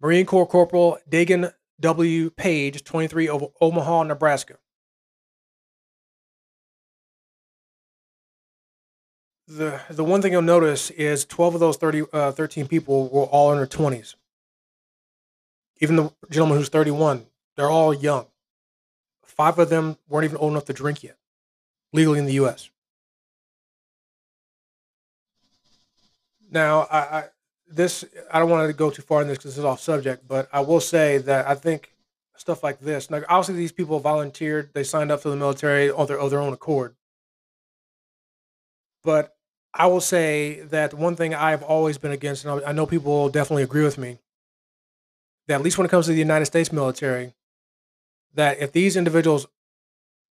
[0.00, 2.30] Marine Corps Corporal Daegan W.
[2.30, 4.56] Page, 23 of Omaha, Nebraska.
[9.50, 13.24] The, the one thing you'll notice is 12 of those 30, uh, 13 people were
[13.24, 14.14] all in their 20s.
[15.80, 18.26] Even the gentleman who's 31, they're all young.
[19.24, 21.16] Five of them weren't even old enough to drink yet,
[21.92, 22.70] legally in the U.S.
[26.48, 27.24] Now, I, I
[27.66, 30.28] this I don't want to go too far in this because this is off subject,
[30.28, 31.92] but I will say that I think
[32.36, 33.10] stuff like this.
[33.10, 36.40] Now, obviously, these people volunteered; they signed up for the military on their, of their
[36.40, 36.94] own accord.
[39.02, 39.36] But
[39.72, 43.28] I will say that one thing I've always been against, and I know people will
[43.28, 44.18] definitely agree with me,
[45.46, 47.34] that at least when it comes to the United States military,
[48.34, 49.46] that if these individuals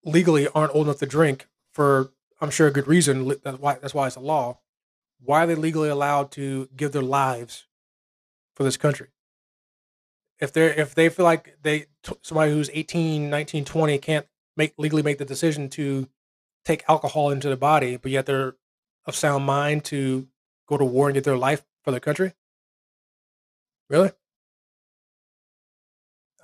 [0.05, 3.95] legally aren't old enough to drink for, I'm sure, a good reason, that's why that's
[3.95, 4.59] why it's a law
[5.25, 7.67] why are they legally allowed to give their lives
[8.55, 9.09] for this country?
[10.39, 11.87] If they're if they feel like they
[12.23, 16.09] somebody who's 18, 19, 20 can't make legally make the decision to
[16.65, 18.57] take alcohol into their body, but yet they're
[19.07, 20.27] of sound mind to
[20.69, 22.33] go to war and get their life for their country?
[23.89, 24.11] Really?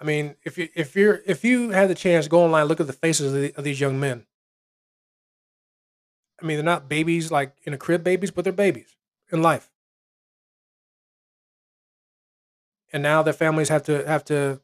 [0.01, 2.87] I mean, if you if you're if you had the chance, go online, look at
[2.87, 4.27] the faces of, the, of these young men.
[6.41, 8.97] I mean, they're not babies like in a crib babies, but they're babies
[9.31, 9.71] in life.
[12.93, 14.61] And now their families have to have to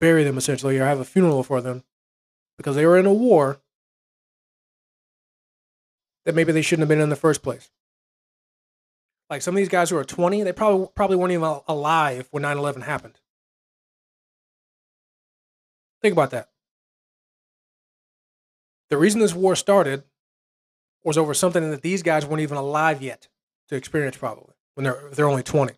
[0.00, 1.84] bury them essentially or have a funeral for them
[2.56, 3.60] because they were in a war
[6.24, 7.70] that maybe they shouldn't have been in the first place.
[9.30, 12.42] Like some of these guys who are 20, they probably probably weren't even alive when
[12.42, 13.18] 9/11 happened.
[16.02, 16.48] Think about that.
[18.90, 20.04] The reason this war started
[21.02, 23.28] was over something that these guys weren't even alive yet
[23.68, 25.74] to experience, probably when they're they're only twenty.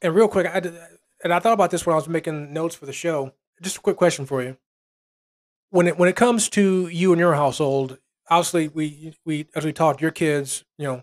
[0.00, 0.74] And real quick, I did,
[1.22, 3.32] and I thought about this when I was making notes for the show.
[3.60, 4.56] Just a quick question for you:
[5.70, 7.98] when it when it comes to you and your household,
[8.28, 11.02] obviously we we as we talked, your kids, you know,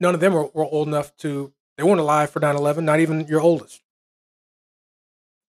[0.00, 3.26] none of them were, were old enough to they weren't alive for 9-11, not even
[3.26, 3.80] your oldest.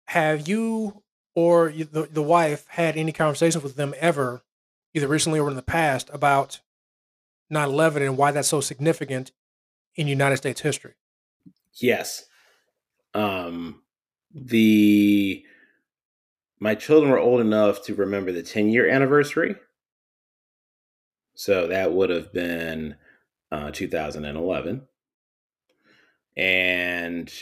[0.07, 1.03] Have you
[1.35, 4.43] or the the wife had any conversations with them ever,
[4.93, 6.59] either recently or in the past, about
[7.51, 9.31] 9-11 and why that's so significant
[9.95, 10.93] in United States history?
[11.75, 12.25] Yes.
[13.13, 13.83] Um,
[14.33, 15.45] the
[16.63, 19.57] my children were old enough to remember the 10 year anniversary.
[21.35, 22.95] So that would have been
[23.51, 24.87] uh, 2011.
[26.37, 27.33] And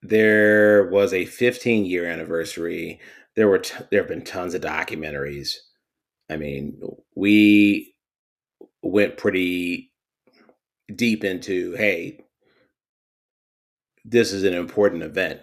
[0.00, 3.00] there was a 15 year anniversary.
[3.36, 5.56] There were t- there have been tons of documentaries.
[6.30, 6.80] I mean,
[7.14, 7.94] we
[8.82, 9.92] went pretty
[10.96, 12.20] deep into hey,
[14.06, 15.40] this is an important event.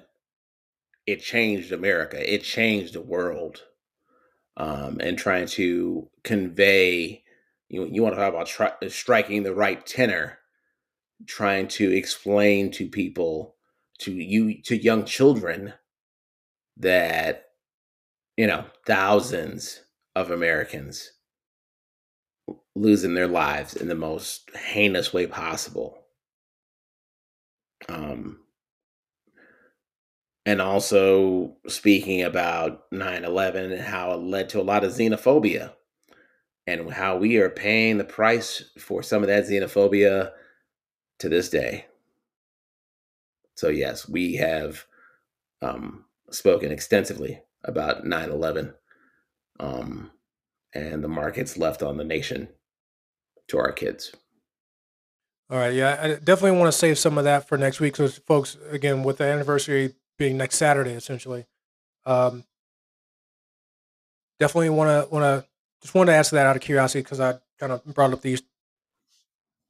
[1.07, 2.33] It changed America.
[2.33, 3.63] It changed the world.
[4.57, 7.23] Um, and trying to convey,
[7.69, 10.39] you you want to talk about tri- striking the right tenor,
[11.27, 13.55] trying to explain to people,
[13.99, 15.73] to you, to young children,
[16.77, 17.49] that
[18.35, 19.81] you know thousands
[20.15, 21.11] of Americans
[22.75, 26.05] losing their lives in the most heinous way possible.
[27.89, 28.39] Um,
[30.47, 35.73] and also speaking about 9-11 and how it led to a lot of xenophobia
[36.65, 40.31] and how we are paying the price for some of that xenophobia
[41.19, 41.85] to this day.
[43.55, 44.85] So yes we have
[45.61, 48.73] um, spoken extensively about 9-11
[49.59, 50.11] um,
[50.73, 52.47] and the markets left on the nation
[53.49, 54.15] to our kids.
[55.49, 58.17] All right yeah i definitely want to save some of that for next week because
[58.19, 61.45] folks again with the anniversary being next Saturday, essentially.
[62.05, 62.43] Um,
[64.39, 65.47] definitely want to want to
[65.81, 68.41] just want to ask that out of curiosity because I kind of brought up these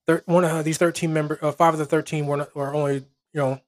[0.06, 2.96] thir- one of these thirteen member uh, five of the thirteen were not, were only
[2.96, 3.06] you
[3.42, 3.62] know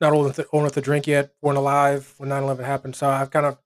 [0.00, 2.96] not old enough, to, old enough to drink yet, weren't alive when 9-11 happened.
[2.96, 3.58] So I've kind of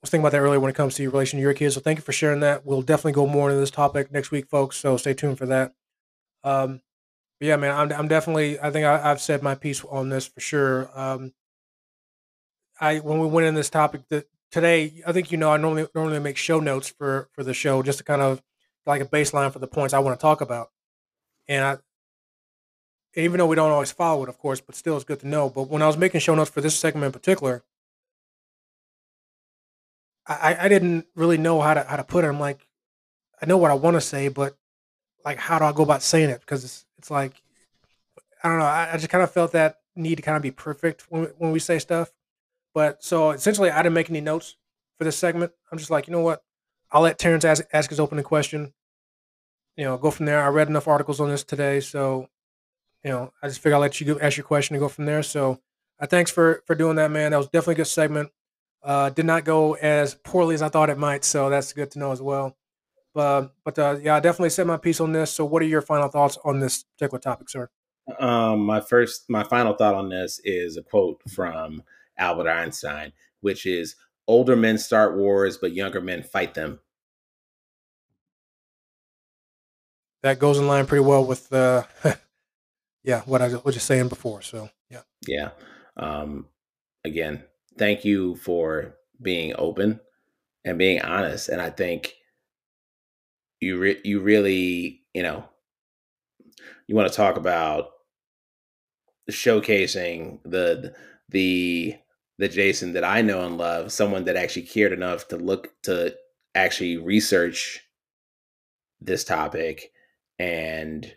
[0.00, 1.74] was thinking about that earlier when it comes to your relation to your kids.
[1.74, 2.64] So thank you for sharing that.
[2.64, 4.76] We'll definitely go more into this topic next week, folks.
[4.76, 5.74] So stay tuned for that.
[6.42, 6.80] Um,
[7.38, 8.58] yeah, man, I'm, I'm definitely.
[8.60, 10.90] I think I, have said my piece on this for sure.
[10.94, 11.32] Um,
[12.80, 14.02] I when we went in this topic
[14.50, 17.82] today, I think you know I normally normally make show notes for for the show
[17.82, 18.42] just to kind of
[18.86, 20.70] like a baseline for the points I want to talk about.
[21.48, 21.78] And I
[23.14, 25.50] even though we don't always follow it, of course, but still it's good to know.
[25.50, 27.64] But when I was making show notes for this segment in particular,
[30.26, 32.28] I, I didn't really know how to how to put it.
[32.28, 32.66] I'm like,
[33.42, 34.56] I know what I want to say, but
[35.24, 36.40] like how do I go about saying it?
[36.40, 37.42] Because it's it's like
[38.42, 38.64] I don't know.
[38.64, 41.52] I, I just kind of felt that need to kind of be perfect when when
[41.52, 42.10] we say stuff.
[42.74, 44.56] But so essentially, I didn't make any notes
[44.98, 45.52] for this segment.
[45.70, 46.42] I'm just like, you know what?
[46.92, 48.72] I'll let Terrence ask, ask his opening question.
[49.76, 50.42] You know, go from there.
[50.42, 52.28] I read enough articles on this today, so
[53.04, 55.06] you know, I just figure I'll let you go, ask your question and go from
[55.06, 55.22] there.
[55.22, 55.60] So,
[55.98, 57.30] uh, thanks for for doing that, man.
[57.30, 58.30] That was definitely a good segment.
[58.82, 61.98] Uh, did not go as poorly as I thought it might, so that's good to
[61.98, 62.56] know as well.
[63.14, 65.32] But but uh, yeah, I definitely said my piece on this.
[65.32, 67.68] So, what are your final thoughts on this particular topic, sir?
[68.18, 71.82] Um, my first, my final thought on this is a quote from
[72.20, 73.96] Albert Einstein, which is
[74.28, 76.78] older men start wars, but younger men fight them.
[80.22, 81.84] That goes in line pretty well with, uh,
[83.02, 84.42] yeah, what I was just saying before.
[84.42, 85.00] So, yeah.
[85.26, 85.50] Yeah.
[85.96, 86.46] Um,
[87.04, 87.42] again,
[87.78, 90.00] thank you for being open
[90.64, 91.48] and being honest.
[91.48, 92.14] And I think
[93.60, 95.44] you re- you really, you know,
[96.86, 97.90] you want to talk about
[99.30, 100.94] showcasing the
[101.28, 101.96] the
[102.40, 106.16] the Jason that I know and love, someone that actually cared enough to look to
[106.54, 107.80] actually research
[108.98, 109.92] this topic
[110.38, 111.14] and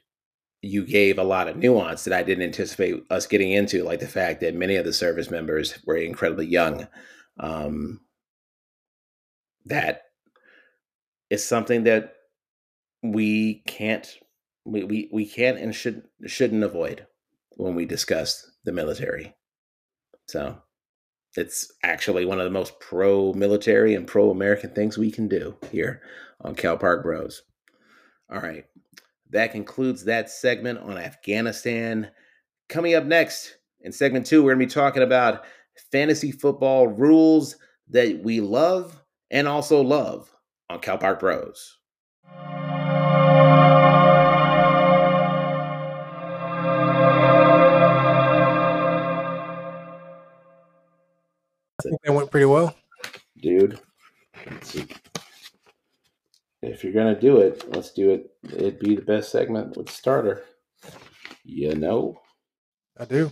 [0.62, 4.08] you gave a lot of nuance that I didn't anticipate us getting into, like the
[4.08, 6.88] fact that many of the service members were incredibly young.
[7.40, 8.02] Um,
[9.66, 10.02] that
[11.30, 12.16] is something that
[13.02, 14.14] we can't
[14.66, 17.08] we, we, we can't and should shouldn't avoid
[17.56, 19.36] when we discuss the military.
[20.28, 20.62] So
[21.36, 25.56] it's actually one of the most pro military and pro American things we can do
[25.72, 26.02] here
[26.42, 27.44] on Cal Park Bros.
[28.30, 28.66] All right.
[29.30, 32.12] That concludes that segment on Afghanistan.
[32.70, 35.44] Coming up next, In segment two, we're going to be talking about
[35.92, 37.58] fantasy football rules
[37.90, 40.34] that we love and also love
[40.70, 41.80] on Cal Park Bros.
[52.04, 52.76] I think that went pretty well.
[53.42, 53.80] Dude,
[56.62, 58.36] if you're to do it, let's do it.
[58.44, 60.44] It'd be the best segment with starter.
[61.46, 62.20] You know?
[62.98, 63.32] I do.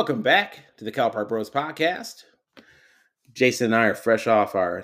[0.00, 2.24] Welcome back to the Cal Park Bros podcast.
[3.34, 4.82] Jason and I are fresh off our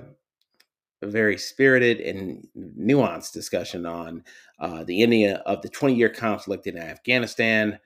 [1.02, 4.22] very spirited and nuanced discussion on
[4.60, 7.78] uh, the ending of the 20 year conflict in Afghanistan,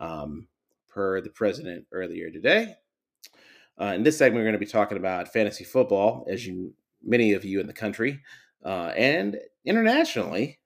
[0.00, 0.48] um,
[0.88, 2.74] per the president earlier today.
[3.80, 7.32] Uh, in this segment, we're going to be talking about fantasy football, as you many
[7.32, 8.20] of you in the country
[8.64, 10.58] uh, and internationally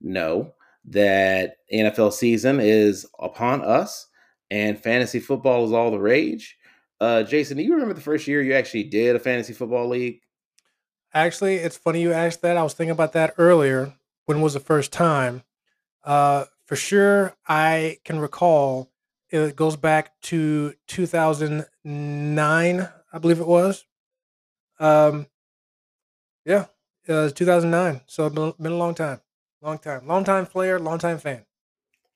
[0.00, 0.54] know
[0.84, 4.06] that NFL season is upon us
[4.50, 6.56] and fantasy football is all the rage.
[7.00, 10.20] Uh, Jason, do you remember the first year you actually did a fantasy football league?
[11.12, 12.56] Actually, it's funny you asked that.
[12.56, 13.94] I was thinking about that earlier.
[14.26, 15.42] When was the first time?
[16.04, 18.90] Uh, for sure, I can recall
[19.30, 23.84] it goes back to 2009, I believe it was.
[24.78, 25.26] Um,
[26.44, 26.66] yeah,
[27.06, 28.02] it was 2009.
[28.06, 29.20] So it's been, been a long time,
[29.60, 31.44] long time, long time player, long time fan.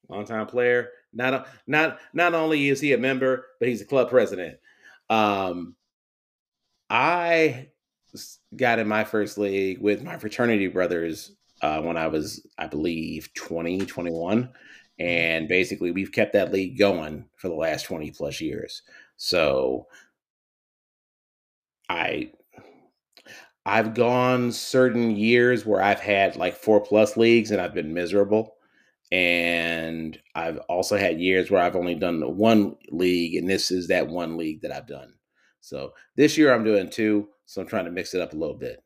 [0.08, 0.90] Long time player.
[1.12, 4.58] Not not not only is he a member, but he's a club president.
[5.08, 5.74] Um,
[6.88, 7.68] I
[8.56, 11.32] got in my first league with my fraternity brothers
[11.62, 14.50] uh, when I was, I believe, 20, 21.
[14.98, 18.82] And basically, we've kept that league going for the last 20 plus years.
[19.16, 19.86] So
[21.88, 22.30] I
[23.66, 28.54] I've gone certain years where I've had like four plus leagues and I've been miserable
[29.12, 34.08] and I've also had years where I've only done one league, and this is that
[34.08, 35.14] one league that I've done.
[35.60, 38.56] So this year I'm doing two, so I'm trying to mix it up a little
[38.56, 38.82] bit.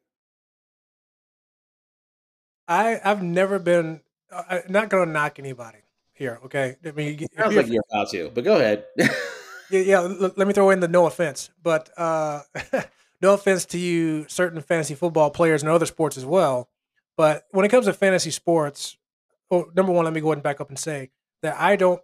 [2.67, 4.01] I I've never been
[4.33, 5.79] uh, not going to knock anybody
[6.15, 6.41] here.
[6.47, 8.85] Okay, I mean, it sounds like you're about to, but go ahead.
[8.99, 10.01] yeah, yeah.
[10.01, 12.41] L- let me throw in the no offense, but uh,
[13.21, 16.69] no offense to you, certain fantasy football players and other sports as well.
[17.17, 18.97] But when it comes to fantasy sports,
[19.55, 21.11] well, number one, let me go ahead and back up and say
[21.43, 22.01] that I don't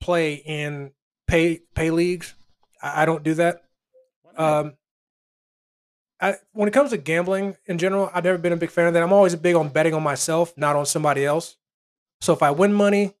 [0.00, 0.92] play in
[1.26, 2.34] pay pay leagues.
[2.82, 3.62] I, I don't do that.
[4.36, 4.74] Um,
[6.20, 8.94] I, when it comes to gambling in general, I've never been a big fan of
[8.94, 9.02] that.
[9.02, 11.56] I'm always big on betting on myself, not on somebody else.
[12.20, 13.14] So if I win money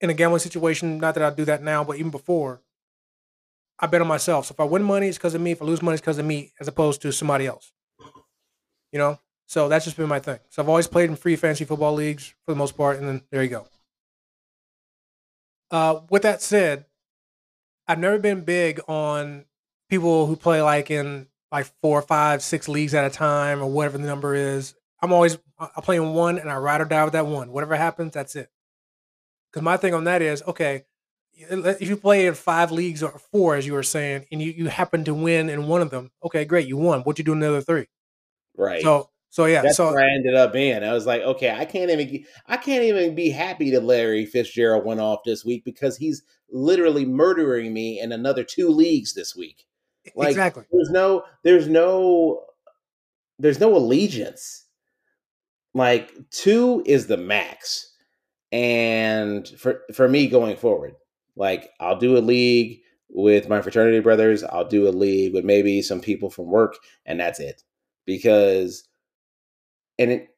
[0.00, 2.62] in a gambling situation, not that I do that now, but even before,
[3.78, 4.46] I bet on myself.
[4.46, 5.52] So if I win money, it's because of me.
[5.52, 7.72] If I lose money, it's because of me, as opposed to somebody else.
[8.92, 9.18] You know,
[9.52, 10.38] so that's just been my thing.
[10.48, 13.20] So I've always played in free fantasy football leagues for the most part, and then
[13.30, 13.66] there you go.
[15.70, 16.86] Uh, with that said,
[17.86, 19.44] I've never been big on
[19.90, 23.98] people who play like in like four, five, six leagues at a time or whatever
[23.98, 24.74] the number is.
[25.02, 27.52] I'm always I play in one and I ride or die with that one.
[27.52, 28.48] Whatever happens, that's it.
[29.50, 30.84] Because my thing on that is okay.
[31.34, 34.68] If you play in five leagues or four, as you were saying, and you, you
[34.68, 37.02] happen to win in one of them, okay, great, you won.
[37.02, 37.88] What you do in the other three?
[38.56, 38.80] Right.
[38.80, 40.84] So so yeah, that's so where I ended up being.
[40.84, 44.84] I was like, okay, I can't even, I can't even be happy that Larry Fitzgerald
[44.84, 49.64] went off this week because he's literally murdering me in another two leagues this week.
[50.14, 50.64] Like, exactly.
[50.70, 52.42] There's no, there's no,
[53.38, 54.66] there's no allegiance.
[55.72, 57.90] Like two is the max,
[58.52, 60.92] and for for me going forward,
[61.36, 64.44] like I'll do a league with my fraternity brothers.
[64.44, 66.76] I'll do a league with maybe some people from work,
[67.06, 67.62] and that's it.
[68.04, 68.86] Because
[69.98, 70.28] and it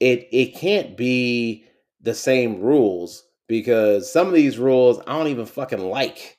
[0.00, 1.64] it it can't be
[2.00, 6.38] the same rules because some of these rules I don't even fucking like.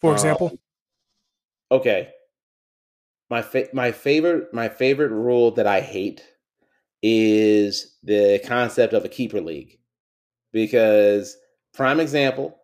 [0.00, 0.58] For Uh, example,
[1.70, 2.12] Okay.
[3.30, 6.24] My fa- my favorite my favorite rule that I hate
[7.02, 9.78] is the concept of a keeper league.
[10.52, 11.36] Because
[11.74, 12.58] prime example,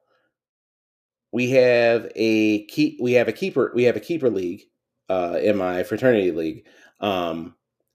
[1.32, 4.62] we have a keep we have a keeper we have a keeper league
[5.08, 6.66] uh in my fraternity league.
[7.00, 7.54] Um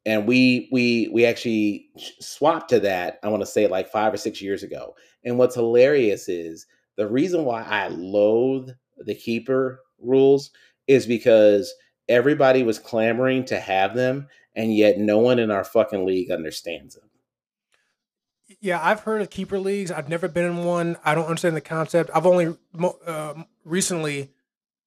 [0.09, 1.85] and we we we actually
[2.19, 4.95] swapped to that I want to say like 5 or 6 years ago.
[5.23, 6.65] And what's hilarious is
[6.97, 10.49] the reason why I loathe the keeper rules
[10.87, 11.71] is because
[12.07, 16.95] everybody was clamoring to have them, and yet no one in our fucking league understands
[16.95, 17.09] them.
[18.61, 19.91] yeah, I've heard of keeper leagues.
[19.91, 20.97] I've never been in one.
[21.05, 22.09] I don't understand the concept.
[22.15, 22.55] I've only
[23.05, 24.31] um recently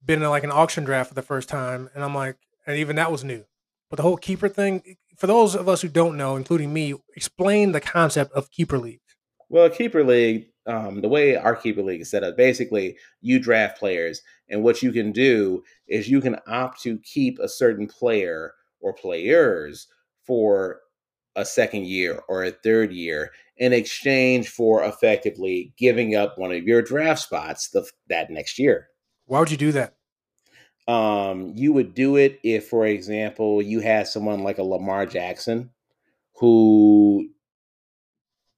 [0.05, 2.97] been in like an auction draft for the first time, and I'm like, and even
[2.97, 3.45] that was new.
[3.89, 7.72] But the whole keeper thing, for those of us who don't know, including me, explain
[7.72, 9.00] the concept of keeper league.
[9.48, 13.78] Well, keeper league, um, the way our keeper league is set up, basically you draft
[13.78, 18.54] players, and what you can do is you can opt to keep a certain player
[18.80, 19.88] or players
[20.26, 20.80] for
[21.36, 26.64] a second year or a third year in exchange for effectively giving up one of
[26.64, 28.88] your draft spots the, that next year.
[29.26, 29.94] Why would you do that?
[30.89, 35.70] Um, you would do it if, for example, you had someone like a Lamar Jackson
[36.37, 37.28] who,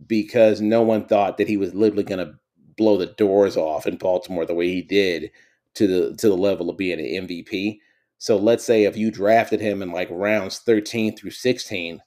[0.07, 2.35] because no one thought that he was literally going to
[2.77, 5.31] blow the doors off in Baltimore the way he did
[5.75, 7.79] to the to the level of being an MVP.
[8.19, 12.01] So let's say if you drafted him in like rounds 13 through 16,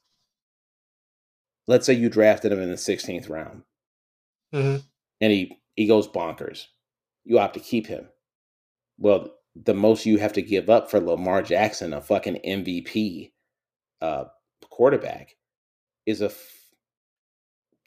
[1.67, 3.63] let's say you drafted him in the 16th round
[4.53, 4.77] hmm
[5.21, 6.65] and he he goes bonkers.
[7.25, 8.07] You opt to keep him.
[8.97, 9.29] Well,
[9.65, 13.31] the most you have to give up for Lamar Jackson, a fucking MVP
[14.01, 14.25] uh,
[14.69, 15.35] quarterback,
[16.05, 16.71] is a f-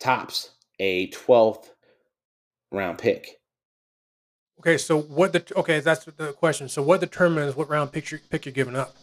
[0.01, 1.73] tops a twelfth
[2.73, 3.41] round pick.
[4.61, 5.33] Okay, so what?
[5.33, 6.68] The, okay, that's the question.
[6.68, 8.97] So what determines what round pick you're, pick you're giving up?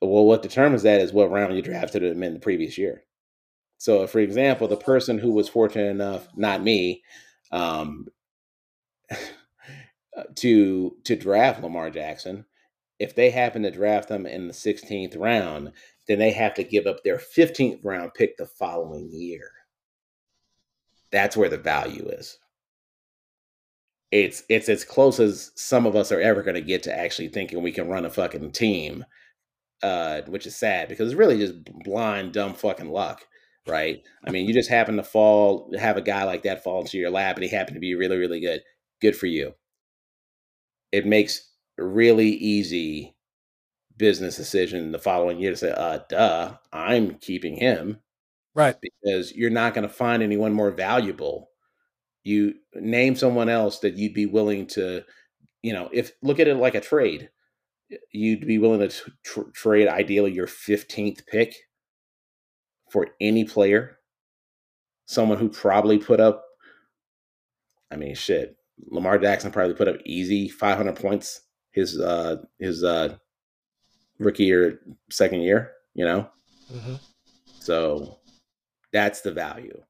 [0.00, 3.04] Well, what determines that is what round you drafted him in the previous year.
[3.78, 7.02] So, for example, the person who was fortunate enough, not me,
[7.52, 8.06] um,
[10.36, 12.44] to to draft Lamar Jackson,
[12.98, 15.72] if they happen to draft him in the 16th round,
[16.08, 19.50] then they have to give up their 15th round pick the following year.
[21.10, 22.38] That's where the value is.
[24.10, 27.28] It's it's as close as some of us are ever going to get to actually
[27.28, 29.04] thinking we can run a fucking team
[29.84, 31.54] uh, which is sad because it's really just
[31.84, 33.26] blind, dumb fucking luck,
[33.68, 34.02] right?
[34.26, 37.10] I mean, you just happen to fall, have a guy like that fall into your
[37.10, 38.62] lap, and he happened to be really, really good.
[39.02, 39.54] Good for you.
[40.92, 43.16] It makes really easy
[43.96, 48.00] business decision the following year to say, uh, duh, I'm keeping him
[48.54, 48.76] Right.
[48.80, 51.50] because you're not going to find anyone more valuable.
[52.24, 55.04] You name someone else that you'd be willing to,
[55.62, 57.30] you know, if look at it like a trade
[58.12, 61.54] you'd be willing to tr- trade ideally your 15th pick
[62.90, 63.98] for any player
[65.06, 66.44] someone who probably put up
[67.90, 68.56] i mean shit
[68.90, 73.16] lamar jackson probably put up easy 500 points his uh his uh
[74.18, 76.28] rookie or second year you know?
[76.70, 76.94] Hmm
[77.64, 78.18] so
[78.92, 79.82] that's the value.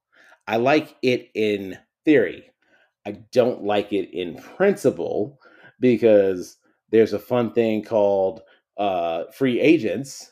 [0.46, 2.50] I like it in theory.
[3.04, 5.40] I don't like it in principle
[5.80, 6.56] because
[6.90, 8.42] there's a fun thing called
[8.78, 10.30] uh, free agents.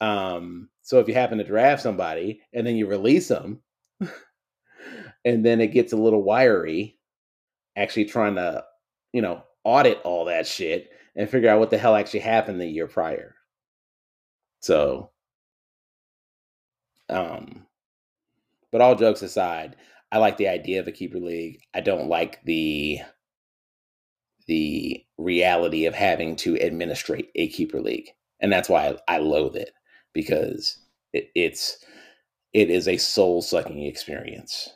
[0.00, 3.62] Um, so if you happen to draft somebody and then you release them,
[5.24, 6.97] and then it gets a little wiry,
[7.78, 8.64] actually trying to,
[9.12, 12.66] you know, audit all that shit and figure out what the hell actually happened the
[12.66, 13.34] year prior.
[14.60, 15.10] So,
[17.08, 17.66] um,
[18.72, 19.76] but all jokes aside,
[20.10, 21.60] I like the idea of a keeper league.
[21.74, 23.00] I don't like the
[24.46, 28.08] the reality of having to administrate a keeper league,
[28.40, 29.70] and that's why I, I loathe it
[30.14, 30.78] because
[31.12, 31.84] it, it's
[32.52, 34.70] it is a soul sucking experience.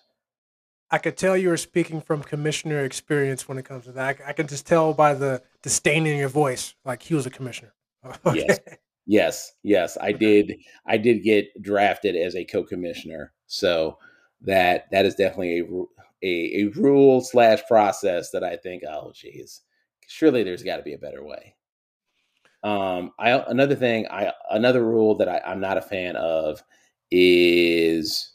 [0.93, 4.20] I could tell you were speaking from commissioner experience when it comes to that.
[4.24, 7.30] I, I can just tell by the disdain in your voice, like he was a
[7.30, 7.72] commissioner.
[8.34, 8.61] Yes.
[9.05, 10.59] Yes, yes, I did.
[10.86, 13.99] I did get drafted as a co-commissioner, so
[14.43, 15.64] that that is definitely a
[16.22, 19.62] a, a rule slash process that I think, oh, geez,
[20.07, 21.57] surely there's got to be a better way.
[22.62, 26.62] Um, I another thing, I another rule that I, I'm not a fan of
[27.11, 28.32] is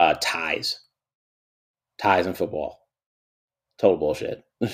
[0.00, 0.80] uh, ties.
[1.98, 2.80] Ties in football,
[3.78, 4.44] total bullshit.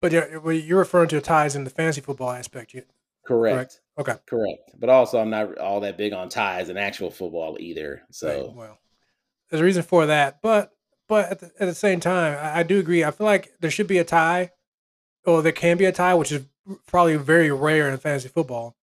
[0.00, 2.72] But you're, you're referring to ties in the fantasy football aspect.
[2.72, 2.84] You,
[3.26, 3.80] Correct.
[3.98, 4.14] okay.
[4.26, 4.70] Correct.
[4.78, 8.02] But also, I'm not all that big on ties in actual football either.
[8.10, 8.28] So.
[8.28, 8.78] Right, well,
[9.50, 10.40] there's a reason for that.
[10.42, 10.72] But
[11.06, 13.04] but at the, at the same time, I, I do agree.
[13.04, 14.52] I feel like there should be a tie,
[15.26, 16.46] or there can be a tie, which is
[16.86, 18.76] probably very rare in fantasy football.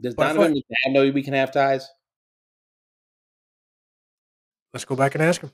[0.00, 1.88] Does But Donovan McNabb know we can have ties?
[4.74, 5.50] Let's go back and ask him.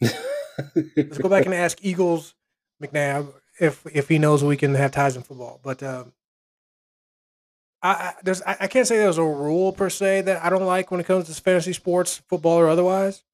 [0.00, 2.34] Let's go back and ask Eagles
[2.82, 5.60] McNabb if if he knows we can have ties in football.
[5.62, 6.12] But um,
[7.82, 10.66] I, I there's I, I can't say there's a rule per se that I don't
[10.66, 13.24] like when it comes to fantasy sports, football or otherwise.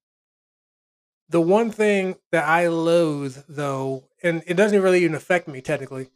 [1.29, 6.09] The one thing that I loathe, though, and it doesn't really even affect me technically,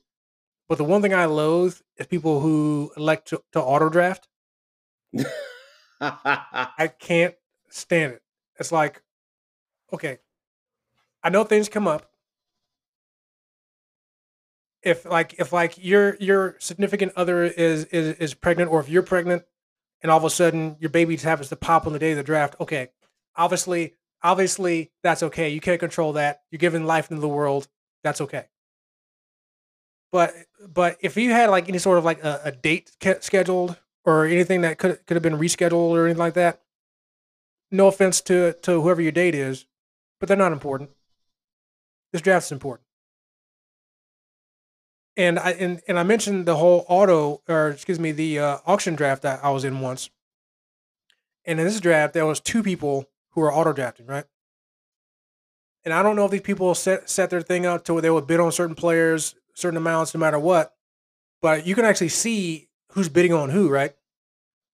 [0.68, 4.28] but the one thing I loathe is people who elect to, to auto draft.
[6.02, 7.34] I can't
[7.70, 8.22] stand it.
[8.60, 9.02] It's like,
[9.92, 10.20] okay,
[11.24, 12.10] I know things come up.
[14.82, 19.04] If like if like your your significant other is is is pregnant, or if you're
[19.04, 19.44] pregnant,
[20.02, 22.18] and all of a sudden your baby just happens to pop on the day of
[22.18, 22.90] the draft, okay,
[23.36, 25.50] obviously obviously that's okay.
[25.50, 26.44] You can't control that.
[26.52, 27.68] You're giving life into the world.
[28.04, 28.46] That's okay.
[30.12, 30.34] But
[30.68, 32.92] but if you had like any sort of like a, a date
[33.22, 36.62] scheduled or anything that could could have been rescheduled or anything like that,
[37.70, 39.66] no offense to to whoever your date is,
[40.20, 40.92] but they're not important.
[42.12, 42.86] This draft is important.
[45.18, 48.96] And I and, and I mentioned the whole auto or excuse me the uh, auction
[48.96, 50.10] draft that I was in once.
[51.46, 54.26] And in this draft, there was two people who were auto drafting, right?
[55.84, 58.10] And I don't know if these people set set their thing up to where they
[58.10, 60.74] would bid on certain players, certain amounts, no matter what.
[61.42, 63.94] But you can actually see who's bidding on who, right?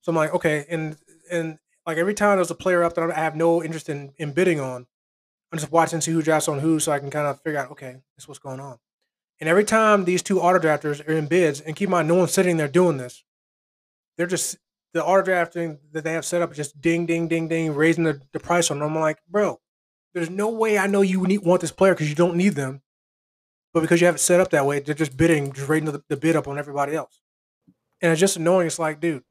[0.02, 0.98] So I'm like, okay, and
[1.32, 4.32] and like every time there's a player up that I have no interest in in
[4.34, 4.88] bidding on,
[5.56, 7.72] I'm just watching see who drafts on who, so I can kind of figure out,
[7.72, 8.78] okay, this is what's going on.
[9.40, 12.16] And every time these two auto drafters are in bids, and keep in mind, no
[12.16, 13.24] one's sitting there doing this.
[14.18, 14.58] They're just
[14.94, 18.04] the auto drafting that they have set up is just ding, ding, ding, ding, raising
[18.04, 18.90] the, the price on them.
[18.90, 19.62] I'm like, bro,
[20.14, 22.82] there's no way I know you need, want this player because you don't need them,
[23.74, 26.04] but because you have it set up that way, they're just bidding, just raising the,
[26.10, 27.22] the bid up on everybody else.
[28.02, 28.68] And it's just annoying.
[28.68, 29.24] It's like, dude.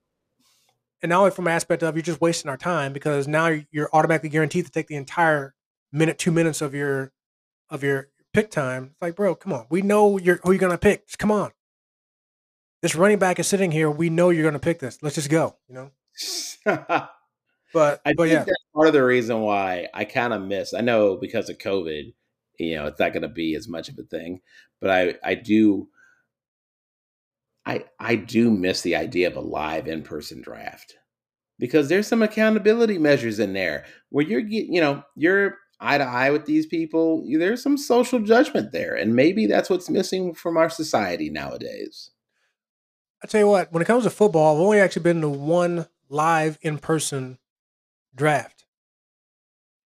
[1.03, 3.91] And not only from an aspect of you're just wasting our time because now you're
[3.93, 5.55] automatically guaranteed to take the entire
[5.95, 7.13] minute, two minutes of your
[7.71, 8.91] of your pick time.
[8.93, 9.67] It's like, bro, come on.
[9.71, 11.07] We know you're who you're gonna pick.
[11.07, 11.53] Just come on.
[12.83, 13.91] This running back is sitting here.
[13.91, 14.99] We know you're gonna pick this.
[15.03, 15.57] Let's just go.
[15.69, 15.91] You
[16.67, 17.09] know.
[17.75, 20.73] But I but think yeah, that's part of the reason why I kind of miss.
[20.73, 22.15] I know because of COVID,
[22.61, 24.41] you know, it's not going to be as much of a thing,
[24.81, 25.89] but I I do
[27.67, 30.95] I I do miss the idea of a live in person draft
[31.59, 36.31] because there's some accountability measures in there where you're you know you're eye to eye
[36.31, 37.25] with these people.
[37.27, 42.11] There's some social judgment there, and maybe that's what's missing from our society nowadays.
[43.23, 43.73] I tell you what.
[43.73, 47.39] When it comes to football, I've only actually been to one live in person
[48.15, 48.65] draft.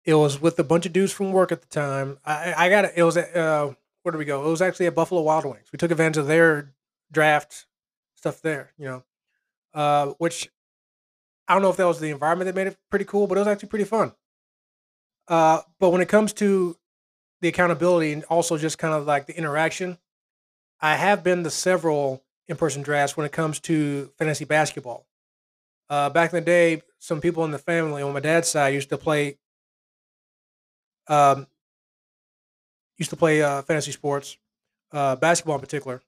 [0.04, 2.18] It was with a bunch of dudes from work at the time.
[2.24, 2.92] I, I got it.
[2.96, 3.72] It was at uh,
[4.02, 4.46] where did we go?
[4.46, 5.68] It was actually at Buffalo Wild Wings.
[5.72, 6.74] We took advantage of their
[7.10, 7.66] draft
[8.14, 8.72] stuff there.
[8.76, 9.04] You know,
[9.72, 10.50] uh, which
[11.48, 13.40] I don't know if that was the environment that made it pretty cool, but it
[13.40, 14.12] was actually pretty fun.
[15.28, 16.76] Uh, but when it comes to
[17.40, 19.98] the accountability and also just kind of like the interaction,
[20.80, 25.06] I have been to several in-person drafts when it comes to fantasy basketball.
[25.88, 28.88] Uh, back in the day, some people in the family on my dad's side used
[28.88, 29.38] to play,
[31.08, 31.46] um,
[32.96, 34.38] used to play uh, fantasy sports,
[34.92, 36.02] uh, basketball in particular,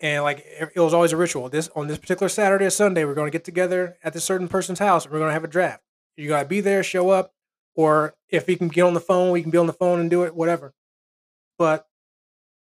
[0.00, 1.48] and like it was always a ritual.
[1.48, 4.48] This on this particular Saturday or Sunday, we're going to get together at this certain
[4.48, 5.04] person's house.
[5.04, 5.82] and We're going to have a draft.
[6.16, 7.34] You got to be there, show up,
[7.78, 10.10] or if we can get on the phone, we can be on the phone and
[10.10, 10.74] do it, whatever.
[11.58, 11.86] But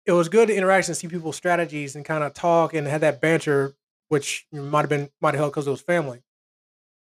[0.07, 3.01] it was good to interact and see people's strategies and kind of talk and had
[3.01, 3.75] that banter,
[4.09, 6.23] which might have been might have helped because it was family.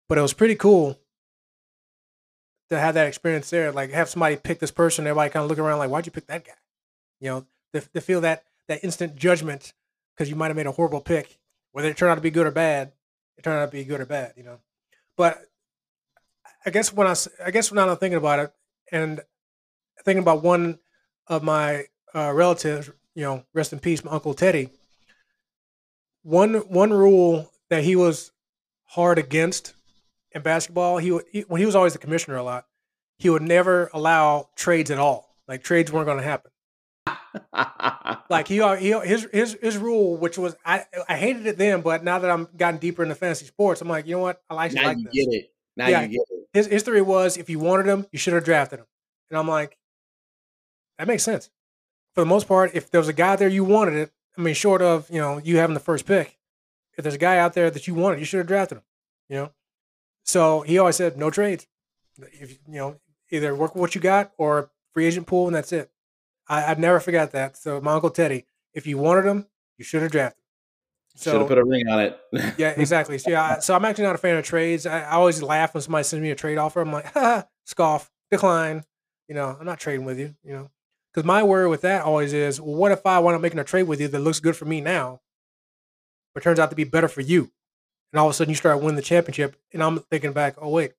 [0.07, 0.99] But it was pretty cool
[2.69, 3.71] to have that experience there.
[3.71, 6.27] Like have somebody pick this person, everybody kind of look around like, why'd you pick
[6.27, 6.53] that guy?
[7.19, 9.73] You know, to, to feel that that instant judgment
[10.15, 11.39] because you might have made a horrible pick,
[11.71, 12.91] whether it turned out to be good or bad.
[13.35, 14.59] It turned out to be good or bad, you know.
[15.17, 15.43] But
[16.65, 18.53] I guess when I I guess when I'm thinking about it
[18.91, 19.21] and
[20.03, 20.79] thinking about one
[21.27, 24.69] of my uh, relatives, you know, rest in peace, my uncle Teddy.
[26.23, 28.31] One one rule that he was
[28.85, 29.73] hard against
[30.31, 32.65] in basketball, he, would, he when he was always the commissioner a lot,
[33.17, 35.35] he would never allow trades at all.
[35.47, 36.51] Like trades weren't going to happen.
[38.29, 42.03] Like he, he his his his rule, which was I I hated it then, but
[42.03, 44.81] now that I'm gotten deeper into fantasy sports, I'm like, you know what, I actually
[44.81, 45.13] now like you this.
[45.13, 45.53] get it.
[45.77, 46.01] Now Yeah.
[46.01, 46.34] you get it.
[46.55, 48.85] His his theory was if you wanted him, you should have drafted him.
[49.29, 49.77] And I'm like,
[50.97, 51.49] that makes sense.
[52.13, 54.53] For the most part, if there was a guy there you wanted it, I mean,
[54.53, 56.37] short of you know you having the first pick,
[56.97, 58.83] if there's a guy out there that you wanted, you should have drafted him.
[59.27, 59.51] You know,
[60.23, 61.67] so he always said no trades.
[62.17, 63.01] If you know
[63.31, 65.91] either work with what you got or free agent pool, and that's it.
[66.47, 67.57] I, I'd never forgot that.
[67.57, 69.47] So my uncle Teddy, if you wanted him,
[69.77, 70.44] you should have drafted.
[71.17, 72.19] Should have put a ring on it.
[72.57, 73.17] yeah, exactly.
[73.17, 74.85] So, yeah, so I'm actually not a fan of trades.
[74.85, 76.81] I, I always laugh when somebody sends me a trade offer.
[76.81, 78.83] I'm like, ha, scoff, decline.
[79.29, 80.35] You know, I'm not trading with you.
[80.43, 80.71] You know,
[81.13, 83.63] because my worry with that always is, well, what if I wind up making a
[83.63, 85.21] trade with you that looks good for me now,
[86.33, 87.51] but turns out to be better for you,
[88.11, 90.69] and all of a sudden you start winning the championship, and I'm thinking back, oh
[90.69, 90.91] wait,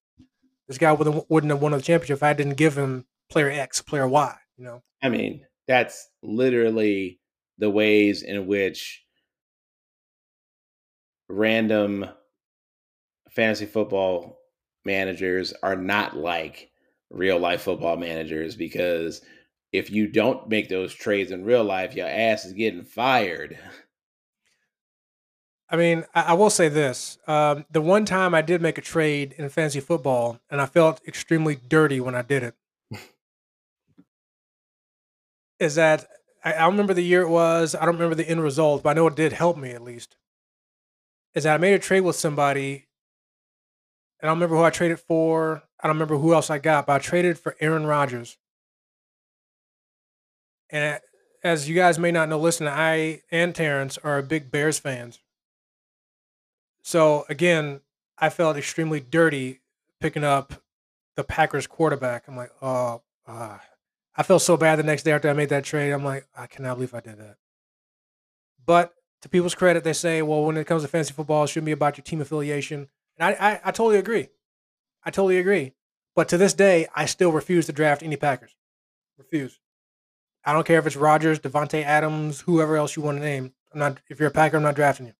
[0.66, 3.82] this guy wouldn't wouldn't have won the championship if I didn't give him player X,
[3.82, 4.34] player Y.
[4.56, 7.20] You know, I mean, that's literally
[7.58, 9.05] the ways in which
[11.28, 12.06] random
[13.30, 14.38] fantasy football
[14.84, 16.70] managers are not like
[17.10, 19.20] real life football managers because
[19.72, 23.58] if you don't make those trades in real life, your ass is getting fired.
[25.68, 29.34] I mean, I, will say this: um, the one time I did make a trade
[29.36, 32.54] in fantasy football, and I felt extremely dirty when I did it,
[35.58, 36.06] is that
[36.44, 37.74] I, I remember the year it was.
[37.74, 40.16] I don't remember the end result, but I know it did help me at least.
[41.36, 42.86] Is that I made a trade with somebody,
[44.18, 45.62] and I don't remember who I traded for.
[45.78, 48.38] I don't remember who else I got, but I traded for Aaron Rodgers.
[50.70, 50.98] And
[51.44, 55.20] as you guys may not know, listen, I and Terrence are big Bears fans.
[56.82, 57.82] So again,
[58.18, 59.60] I felt extremely dirty
[60.00, 60.54] picking up
[61.16, 62.24] the Packers quarterback.
[62.26, 63.60] I'm like, oh, ah.
[64.16, 65.92] I felt so bad the next day after I made that trade.
[65.92, 67.36] I'm like, I cannot believe I did that.
[68.64, 68.94] But
[69.26, 71.72] to people's credit, they say, well, when it comes to fantasy football, it shouldn't be
[71.72, 72.88] about your team affiliation.
[73.18, 74.28] And I, I, I totally agree.
[75.04, 75.72] I totally agree.
[76.14, 78.54] But to this day, I still refuse to draft any Packers.
[79.18, 79.58] Refuse.
[80.44, 83.52] I don't care if it's Rodgers, Davante Adams, whoever else you want to name.
[83.72, 83.98] I'm not.
[84.08, 85.12] If you're a Packer, I'm not drafting you.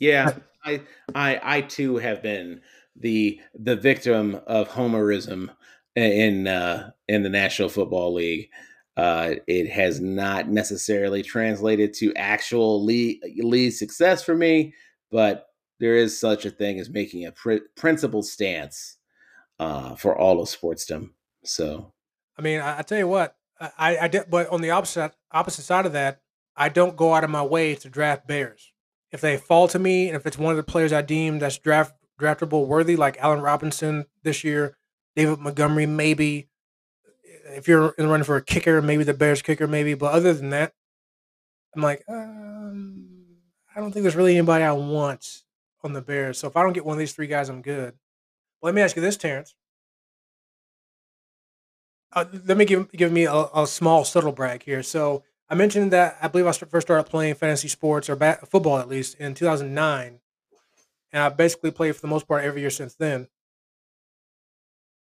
[0.00, 0.32] Yeah,
[0.64, 0.82] I
[1.14, 2.60] I I too have been
[2.96, 5.50] the the victim of homerism
[5.94, 8.50] in uh in the National Football League.
[8.96, 14.74] Uh it has not necessarily translated to actual league, league success for me,
[15.10, 15.46] but
[15.80, 18.98] there is such a thing as making a pr- principled stance
[19.58, 21.14] uh for all of sportsdom.
[21.44, 21.92] So,
[22.38, 23.36] I mean, I, I tell you what,
[23.78, 26.20] I, I did, but on the opposite opposite side of that,
[26.56, 28.72] I don't go out of my way to draft Bears.
[29.10, 31.58] If they fall to me, and if it's one of the players I deem that's
[31.58, 34.76] draft draftable worthy, like Allen Robinson this year,
[35.16, 36.48] David Montgomery, maybe.
[37.52, 39.94] If you're in the running for a kicker, maybe the Bears kicker, maybe.
[39.94, 40.72] But other than that,
[41.74, 43.08] I'm like, um,
[43.74, 45.42] I don't think there's really anybody I want
[45.82, 46.38] on the Bears.
[46.38, 47.94] So if I don't get one of these three guys, I'm good.
[48.62, 49.54] Let me ask you this, Terrence.
[52.12, 54.82] Uh, let me give give me a, a small subtle brag here.
[54.82, 58.78] So I mentioned that I believe I first started playing fantasy sports or bat, football
[58.78, 60.20] at least in 2009,
[61.12, 63.28] and I basically played for the most part every year since then.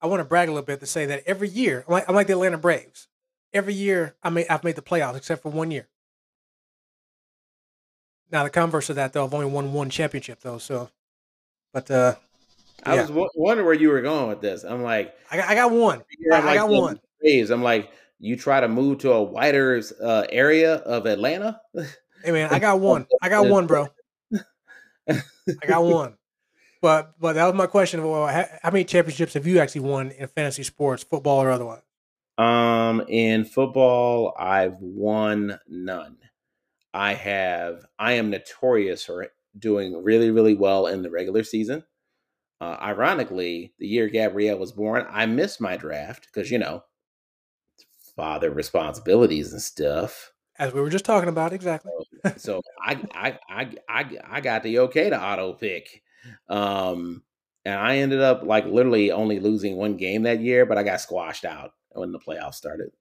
[0.01, 2.15] I want to brag a little bit to say that every year, I'm like, I'm
[2.15, 3.07] like the Atlanta Braves.
[3.53, 5.87] Every year, I made I've made the playoffs except for one year.
[8.31, 10.57] Now the converse of that, though, I've only won one championship though.
[10.57, 10.89] So,
[11.73, 12.15] but uh,
[12.83, 13.01] I Yeah.
[13.01, 14.63] was w- wondering where you were going with this.
[14.63, 16.03] I'm like, I got, I got one.
[16.33, 16.99] I- I got one.
[17.21, 17.49] Braves.
[17.49, 17.89] I'm like,
[18.19, 21.61] you try to move to a wider uh, area of Atlanta.
[22.23, 23.07] Hey man, I got one.
[23.21, 23.87] I got one, bro.
[25.09, 26.16] I got one.
[26.82, 28.03] But but that was my question.
[28.03, 31.82] Well, how, many championships have you actually won in fantasy sports, football or otherwise?
[32.38, 36.17] Um, in football, I've won none.
[36.93, 37.86] I have.
[37.97, 41.84] I am notorious for doing really, really well in the regular season.
[42.59, 46.84] Uh, ironically, the year Gabrielle was born, I missed my draft because you know,
[48.15, 50.32] father responsibilities and stuff.
[50.59, 51.91] As we were just talking about, exactly.
[52.38, 56.01] so I, I I I I got the okay to auto pick.
[56.49, 57.24] Um
[57.65, 61.01] and I ended up like literally only losing one game that year, but I got
[61.01, 62.91] squashed out when the playoffs started.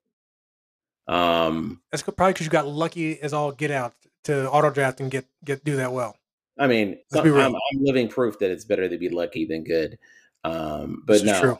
[1.06, 3.94] Um That's probably because you got lucky as all get out
[4.24, 6.16] to auto draft and get get do that well.
[6.58, 7.30] I mean, some, be.
[7.30, 9.98] I'm, I'm living proof that it's better to be lucky than good.
[10.42, 11.58] Um but no.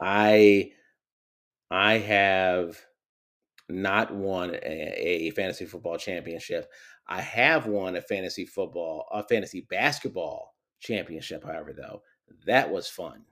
[0.00, 0.72] I
[1.70, 2.78] I have
[3.68, 6.70] not won a, a fantasy football championship.
[7.06, 12.02] I have won a fantasy football, a fantasy basketball championship, however, though.
[12.46, 13.24] That was fun.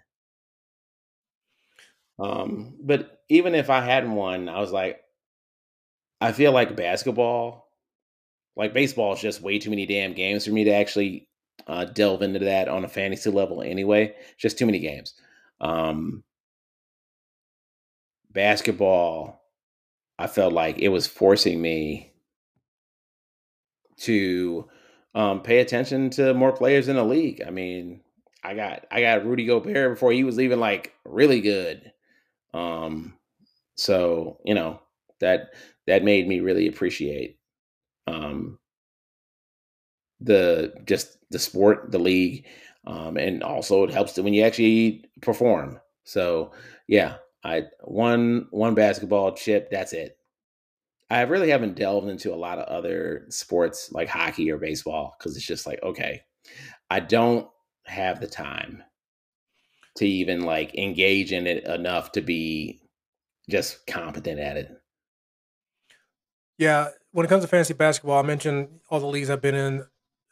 [2.18, 5.00] Um, but even if I hadn't won, I was like,
[6.20, 7.68] I feel like basketball,
[8.56, 11.28] like baseball, is just way too many damn games for me to actually
[11.66, 13.62] uh, delve into that on a fantasy level.
[13.62, 15.14] Anyway, just too many games.
[15.60, 16.22] Um,
[18.30, 19.42] basketball,
[20.18, 22.12] I felt like it was forcing me
[23.98, 24.68] to
[25.16, 27.42] um, pay attention to more players in the league.
[27.44, 28.02] I mean,
[28.44, 31.92] I got I got Rudy Gobert before he was even like really good.
[32.54, 33.14] Um,
[33.76, 34.80] so you know
[35.20, 35.50] that
[35.86, 37.38] that made me really appreciate
[38.06, 38.58] um
[40.20, 42.46] the just the sport, the league,
[42.86, 45.80] um, and also it helps when you actually perform.
[46.04, 46.52] So
[46.88, 49.70] yeah, I one one basketball chip.
[49.70, 50.18] That's it.
[51.08, 55.36] I really haven't delved into a lot of other sports like hockey or baseball because
[55.36, 56.22] it's just like okay,
[56.90, 57.48] I don't
[57.84, 58.82] have the time
[59.96, 62.80] to even like engage in it enough to be
[63.48, 64.70] just competent at it.
[66.58, 69.80] Yeah, when it comes to fantasy basketball, I mentioned all the leagues I've been in.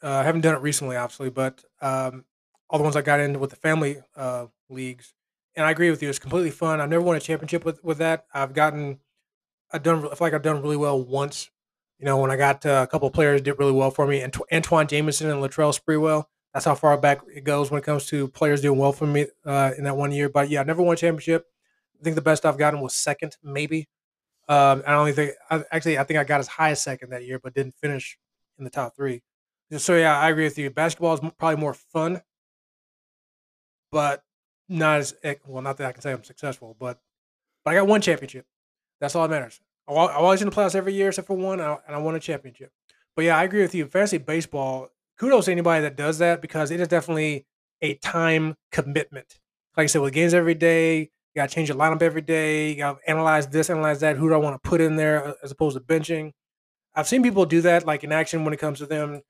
[0.02, 2.24] Uh, I haven't done it recently, obviously, but um,
[2.68, 5.14] all the ones I got into with the family uh, leagues,
[5.56, 6.08] and I agree with you.
[6.08, 6.80] It's completely fun.
[6.80, 8.26] I've never won a championship with with that.
[8.34, 9.00] I've gotten,
[9.72, 9.98] I've done.
[9.98, 11.50] I feel like I've done really well once.
[11.98, 14.32] You know, when I got uh, a couple players did really well for me, and
[14.50, 16.24] Antawn Jamison and Latrell Sprewell.
[16.52, 19.26] That's how far back it goes when it comes to players doing well for me
[19.44, 20.28] uh, in that one year.
[20.28, 21.46] But yeah, I never won a championship.
[22.00, 23.88] I think the best I've gotten was second, maybe.
[24.48, 27.24] Um, I don't think I, actually I think I got as high as second that
[27.24, 28.18] year, but didn't finish
[28.58, 29.22] in the top three.
[29.78, 30.70] So yeah, I agree with you.
[30.70, 32.22] Basketball is probably more fun,
[33.90, 34.22] but
[34.68, 35.14] not as
[35.46, 35.62] well.
[35.62, 37.00] Not that I can say I'm successful, but
[37.64, 38.46] but I got one championship.
[39.04, 39.60] That's all that matters.
[39.86, 42.72] I'm always in the playoffs every year except for one, and I won a championship.
[43.14, 43.86] But yeah, I agree with you.
[43.86, 44.88] Fantasy baseball,
[45.18, 47.46] kudos to anybody that does that because it is definitely
[47.82, 49.38] a time commitment.
[49.76, 52.70] Like I said, with games every day, you got to change your lineup every day.
[52.70, 54.16] You got to analyze this, analyze that.
[54.16, 56.32] Who do I want to put in there uh, as opposed to benching?
[56.94, 59.20] I've seen people do that, like in action, when it comes to them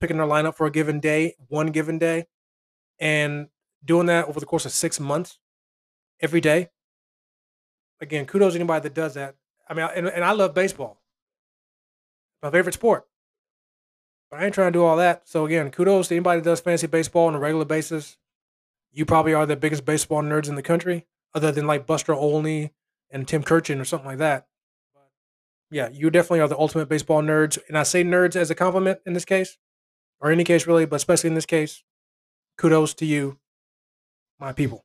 [0.00, 2.26] picking their lineup for a given day, one given day,
[2.98, 3.46] and
[3.84, 5.38] doing that over the course of six months,
[6.20, 6.70] every day.
[8.00, 9.36] Again, kudos to anybody that does that.
[9.68, 11.00] I mean, and, and I love baseball,
[12.42, 13.06] my favorite sport.
[14.30, 15.28] But I ain't trying to do all that.
[15.28, 18.16] So again, kudos to anybody that does fantasy baseball on a regular basis.
[18.92, 22.72] You probably are the biggest baseball nerds in the country other than like Buster Olney
[23.10, 24.46] and Tim Kurkjian or something like that.
[25.70, 28.98] Yeah, you definitely are the ultimate baseball nerds, and I say nerds as a compliment
[29.06, 29.56] in this case,
[30.20, 31.84] or any case really, but especially in this case.
[32.58, 33.38] Kudos to you,
[34.38, 34.84] my people.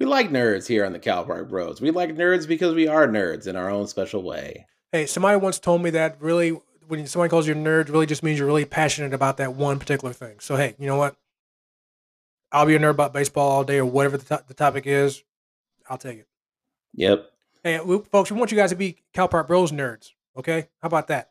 [0.00, 1.78] We like nerds here on the Cal Park Bros.
[1.82, 4.66] We like nerds because we are nerds in our own special way.
[4.92, 8.22] Hey, somebody once told me that really, when somebody calls you a nerd, really just
[8.22, 10.40] means you're really passionate about that one particular thing.
[10.40, 11.16] So hey, you know what?
[12.50, 15.22] I'll be a nerd about baseball all day or whatever the, to- the topic is.
[15.88, 16.28] I'll take it.
[16.94, 17.30] Yep.
[17.62, 20.12] Hey, we, folks, we want you guys to be Cal Park Bros nerds.
[20.34, 21.30] Okay, how about that?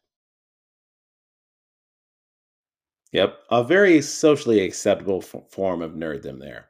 [3.13, 6.67] Yep, a very socially acceptable f- form of nerddom there.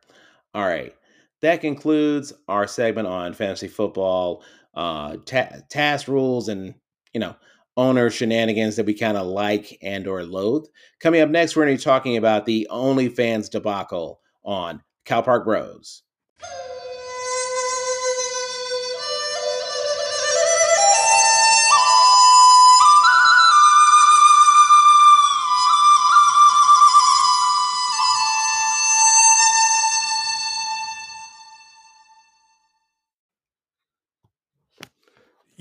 [0.54, 0.96] All right,
[1.42, 4.44] that concludes our segment on fantasy football,
[4.76, 6.76] uh, ta- task rules, and
[7.14, 7.36] you know
[7.78, 10.66] owner shenanigans that we kind of like and or loathe.
[11.00, 15.46] Coming up next, we're going to be talking about the OnlyFans debacle on Cal Park
[15.46, 16.04] Bros.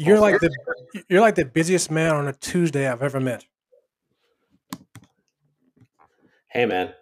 [0.00, 0.54] You're like the
[1.08, 3.44] you're like the busiest man on a Tuesday I've ever met.
[6.46, 6.94] Hey man,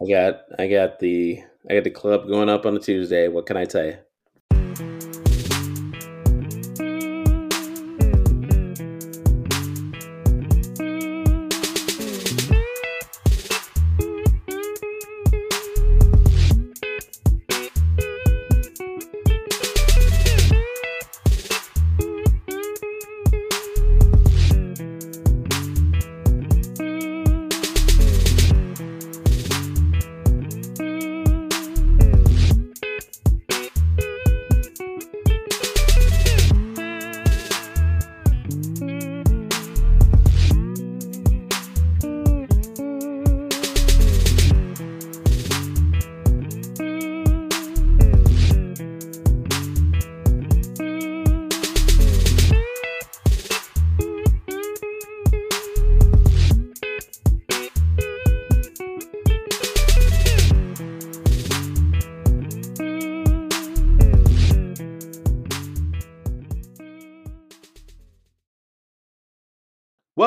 [0.00, 3.26] I got I got the I got the club going up on a Tuesday.
[3.26, 3.96] What can I tell you?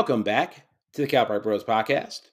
[0.09, 2.31] Welcome back to the Cal Park Bros podcast.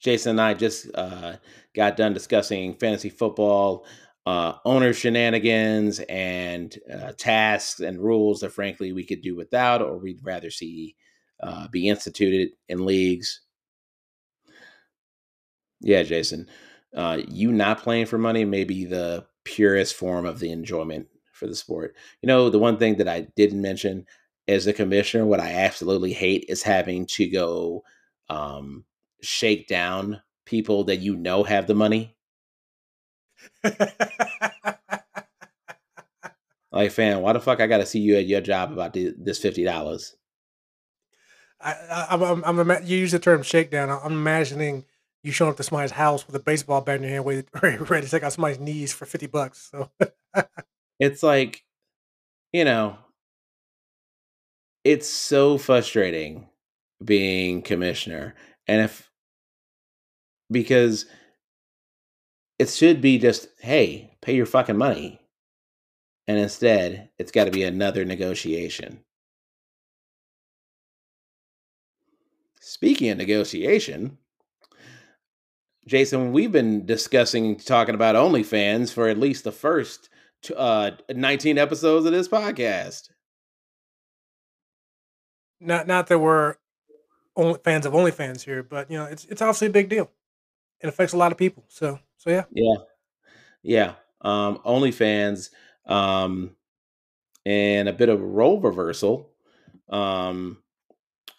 [0.00, 1.36] Jason and I just uh,
[1.72, 3.86] got done discussing fantasy football,
[4.26, 9.98] uh, owner shenanigans, and uh, tasks and rules that, frankly, we could do without, or
[9.98, 10.96] we'd rather see
[11.40, 13.40] uh, be instituted in leagues.
[15.80, 16.48] Yeah, Jason,
[16.92, 21.46] uh, you not playing for money may be the purest form of the enjoyment for
[21.46, 21.94] the sport.
[22.20, 24.06] You know, the one thing that I didn't mention
[24.46, 27.84] as a commissioner, what I absolutely hate is having to go
[28.28, 28.84] um,
[29.22, 32.16] shake down people that you know have the money.
[36.72, 39.38] like, fam, why the fuck I got to see you at your job about this
[39.38, 40.14] fifty dollars?
[41.60, 43.90] I, I, I'm, I'm, I'm, you use the term shakedown.
[43.90, 44.84] I'm imagining
[45.22, 48.06] you showing up to somebody's house with a baseball bat in your hand, ready, ready
[48.06, 49.70] to take out somebody's knees for fifty bucks.
[49.70, 49.90] So
[51.00, 51.64] it's like,
[52.52, 52.98] you know,
[54.84, 56.48] it's so frustrating
[57.04, 58.34] being commissioner,
[58.68, 59.10] and if
[60.50, 61.06] because
[62.58, 65.20] it should be just, hey, pay your fucking money,
[66.26, 69.04] and instead it's got to be another negotiation.
[72.60, 74.18] Speaking of negotiation,
[75.86, 80.08] Jason, we've been discussing talking about OnlyFans for at least the first
[80.56, 83.10] uh, 19 episodes of this podcast.
[85.64, 86.56] Not not that we're
[87.36, 90.10] only fans of OnlyFans here, but you know, it's it's obviously a big deal.
[90.80, 91.64] It affects a lot of people.
[91.68, 92.44] So so yeah.
[92.52, 92.76] Yeah.
[93.62, 93.92] Yeah.
[94.20, 95.50] Um OnlyFans
[95.86, 96.54] um
[97.46, 99.30] and a bit of a role reversal.
[99.88, 100.58] Um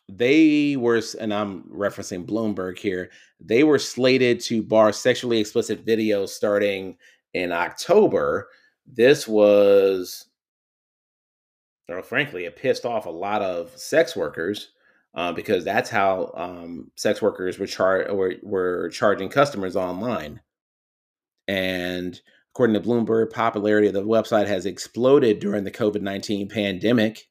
[0.08, 3.10] they were, and I'm referencing Bloomberg here,
[3.40, 6.98] they were slated to bar sexually explicit videos starting
[7.34, 8.50] in October.
[8.86, 10.28] This was,
[11.90, 14.70] or frankly, it pissed off a lot of sex workers
[15.14, 20.42] uh, because that's how um, sex workers were, char- were, were charging customers online.
[21.48, 22.20] And
[22.54, 27.28] according to Bloomberg, popularity of the website has exploded during the COVID 19 pandemic.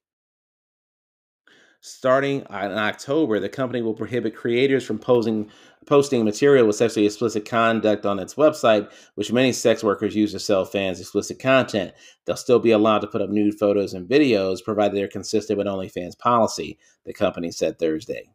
[1.87, 5.51] Starting in October, the company will prohibit creators from posing,
[5.85, 10.39] posting material with sexually explicit conduct on its website, which many sex workers use to
[10.39, 11.93] sell fans explicit content.
[12.24, 15.66] They'll still be allowed to put up nude photos and videos, provided they're consistent with
[15.66, 18.30] OnlyFans policy, the company said Thursday.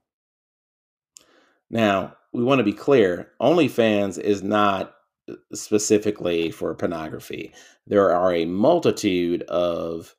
[1.72, 4.94] Now, we want to be clear OnlyFans is not
[5.28, 7.56] uh, specifically for pornography.
[7.88, 10.14] There are a multitude of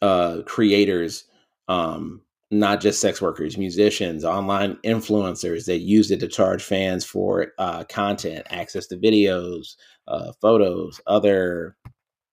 [0.00, 1.24] uh, creators
[1.66, 7.48] um, not just sex workers, musicians, online influencers that use it to charge fans for
[7.58, 9.76] uh, content, access to videos,
[10.06, 11.76] uh, photos, other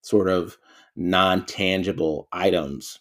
[0.01, 0.57] sort of
[0.95, 2.99] non tangible items.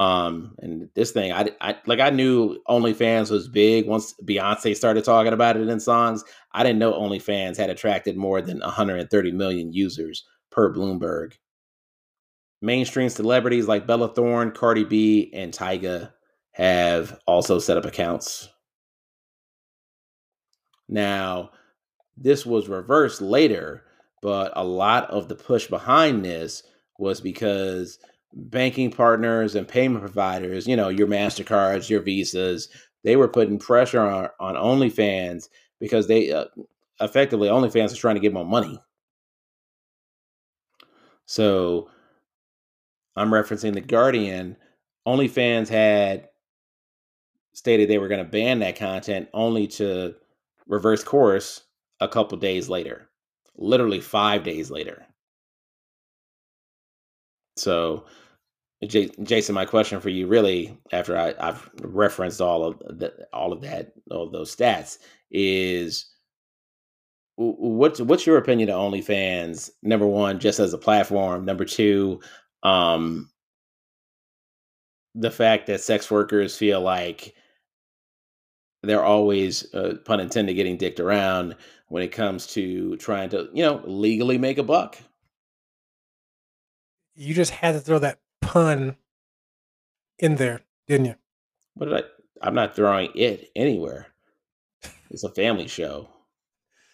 [0.00, 5.04] Um, and this thing, I, I like, I knew OnlyFans was big once Beyonce started
[5.04, 6.24] talking about it in songs.
[6.52, 11.34] I didn't know OnlyFans had attracted more than 130 million users per Bloomberg.
[12.62, 16.12] Mainstream celebrities like Bella Thorne, Cardi B, and Tyga
[16.52, 18.48] have also set up accounts.
[20.88, 21.50] Now,
[22.16, 23.84] this was reversed later,
[24.22, 26.62] but a lot of the push behind this
[26.98, 27.98] was because
[28.32, 32.68] banking partners and payment providers, you know, your MasterCards, your Visas,
[33.04, 35.48] they were putting pressure on, on OnlyFans
[35.78, 36.44] because they uh,
[37.00, 38.78] effectively, OnlyFans is trying to get more money.
[41.24, 41.88] So
[43.16, 44.56] I'm referencing The Guardian.
[45.06, 46.28] OnlyFans had
[47.52, 50.14] stated they were going to ban that content only to
[50.66, 51.62] reverse course
[52.00, 53.08] a couple days later,
[53.56, 55.04] literally five days later.
[57.56, 58.06] So,
[58.86, 63.52] J- Jason, my question for you, really, after I, have referenced all of the, all
[63.52, 64.98] of that, all of those stats,
[65.30, 66.06] is
[67.36, 69.70] what's what's your opinion of OnlyFans?
[69.82, 71.44] Number one, just as a platform.
[71.44, 72.20] Number two,
[72.62, 73.30] um,
[75.14, 77.34] the fact that sex workers feel like
[78.82, 81.56] they're always, uh, pun intended, getting dicked around
[81.88, 84.98] when it comes to trying to, you know, legally make a buck.
[87.14, 88.96] You just had to throw that pun
[90.18, 91.14] in there, didn't you?
[91.74, 92.02] What did I?
[92.42, 94.06] I'm not throwing it anywhere.
[95.10, 96.08] It's a family show.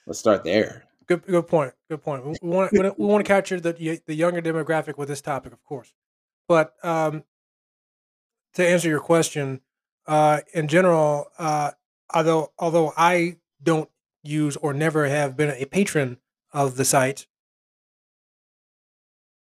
[0.06, 0.84] Let's start there.
[1.06, 1.72] Good, good point.
[1.88, 2.24] Good point.
[2.26, 5.92] We, want we want to capture the the younger demographic with this topic, of course.
[6.48, 7.24] But um,
[8.54, 9.60] to answer your question,
[10.06, 11.72] uh, in general, uh,
[12.12, 13.90] although although I don't
[14.22, 16.18] use or never have been a patron
[16.52, 17.26] of the site,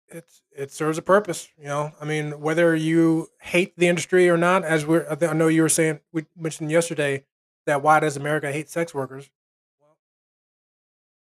[0.08, 1.50] it's it serves a purpose.
[1.58, 5.48] You know, I mean, whether you hate the industry or not, as we're I know
[5.48, 7.26] you were saying we mentioned yesterday
[7.66, 9.30] that why does America hate sex workers?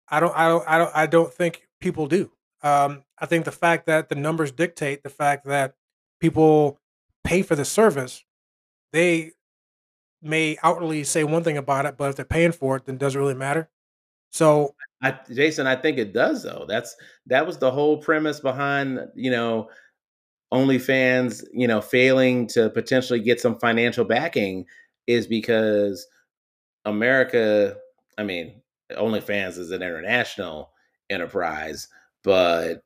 [0.07, 2.31] I don't I don't I don't I don't think people do.
[2.63, 5.75] Um, I think the fact that the numbers dictate the fact that
[6.19, 6.79] people
[7.23, 8.23] pay for the service
[8.95, 9.33] they
[10.21, 12.99] may outwardly say one thing about it, but if they're paying for it, then it
[12.99, 13.69] doesn't really matter.
[14.31, 16.65] So, I, Jason, I think it does though.
[16.67, 16.95] That's
[17.27, 19.69] that was the whole premise behind you know
[20.53, 24.65] OnlyFans, you know, failing to potentially get some financial backing
[25.07, 26.07] is because
[26.85, 27.75] America.
[28.17, 30.71] I mean, OnlyFans is an international
[31.09, 31.89] enterprise,
[32.23, 32.81] but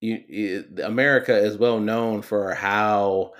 [0.00, 3.32] you, you, America is well known for how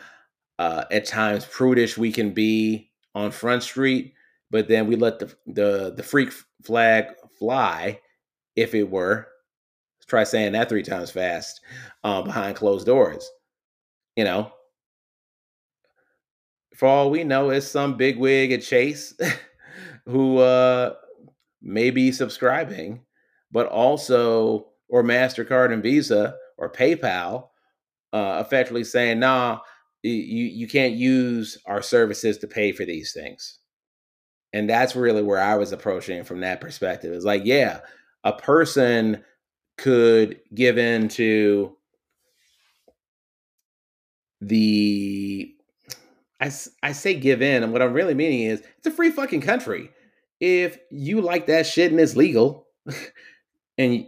[0.59, 4.15] uh, at times prudish we can be on Front Street,
[4.51, 6.33] but then we let the the the freak
[6.63, 7.07] flag
[7.39, 8.01] fly,
[8.55, 9.29] if it were.
[9.99, 11.61] Let's try saying that three times fast
[12.05, 13.31] uh, behind closed doors.
[14.17, 14.53] You know,
[16.75, 19.15] for all we know, it's some big wig at Chase
[20.07, 20.95] who uh,
[21.61, 23.03] may be subscribing,
[23.51, 27.49] but also or Mastercard and Visa or PayPal,
[28.13, 29.61] uh, effectively saying, "Nah,
[30.11, 33.59] you you can't use our services to pay for these things."
[34.53, 37.13] And that's really where I was approaching from that perspective.
[37.13, 37.81] It's like, yeah,
[38.25, 39.23] a person
[39.77, 41.77] could give in to
[44.41, 45.55] the
[46.41, 46.51] I,
[46.83, 49.91] I say give in and what i'm really meaning is it's a free fucking country
[50.41, 52.67] if you like that shit and it's legal
[53.79, 54.07] and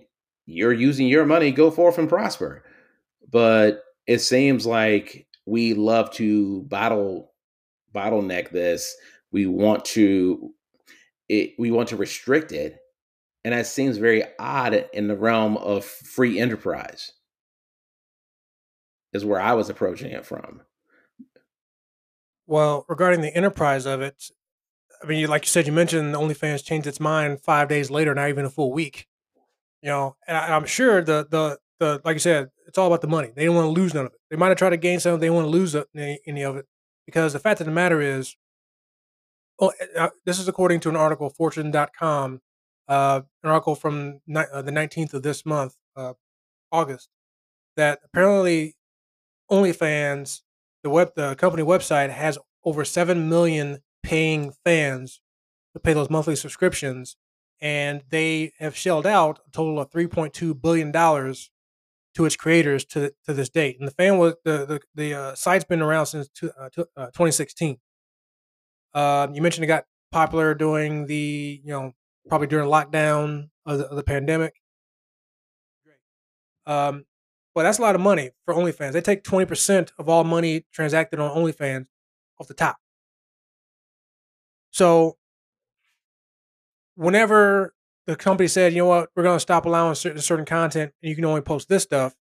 [0.48, 2.64] you're using your money, go forth and prosper.
[3.30, 7.32] But it seems like we love to bottle
[7.94, 8.94] bottleneck this.
[9.32, 10.52] We want to
[11.28, 12.78] it, we want to restrict it,
[13.44, 17.12] and that seems very odd in the realm of free enterprise.
[19.12, 20.60] Is where I was approaching it from.
[22.46, 24.30] Well, regarding the enterprise of it,
[25.02, 28.28] I mean, like you said, you mentioned OnlyFans changed its mind five days later, not
[28.28, 29.06] even a full week.
[29.82, 33.00] You know, and, I, am sure the the the like you said, it's all about
[33.00, 33.30] the money.
[33.34, 34.18] They don't want to lose none of it.
[34.30, 35.20] They might have tried to gain some.
[35.20, 35.76] They want to lose
[36.26, 36.66] any, of it
[37.06, 38.36] because the fact of the matter is,
[39.60, 42.40] oh, uh, this is according to an article, Fortune.com,
[42.88, 46.14] uh, an article from ni- uh, the 19th of this month, uh,
[46.72, 47.08] August,
[47.76, 48.74] that apparently
[49.50, 50.42] OnlyFans,
[50.82, 55.20] the web, the company website has over seven million paying fans
[55.74, 57.16] to pay those monthly subscriptions
[57.60, 61.50] and they have shelled out a total of 3.2 billion dollars
[62.18, 63.76] to its creators to to this date.
[63.78, 67.06] And the fan was the the, the uh, site's been around since two, uh, uh,
[67.06, 67.78] 2016.
[68.92, 71.92] Um, you mentioned it got popular during the you know
[72.28, 74.54] probably during lockdown of the, of the pandemic.
[76.66, 77.04] Um,
[77.54, 78.92] but that's a lot of money for OnlyFans.
[78.92, 81.86] They take 20% of all money transacted on OnlyFans
[82.38, 82.76] off the top.
[84.70, 85.16] So
[86.94, 87.72] whenever
[88.08, 91.10] the company said, you know what, we're going to stop allowing certain, certain content and
[91.10, 92.16] you can only post this stuff,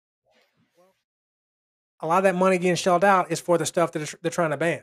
[2.01, 4.51] a lot of that money getting shelled out is for the stuff that they're trying
[4.51, 4.83] to ban.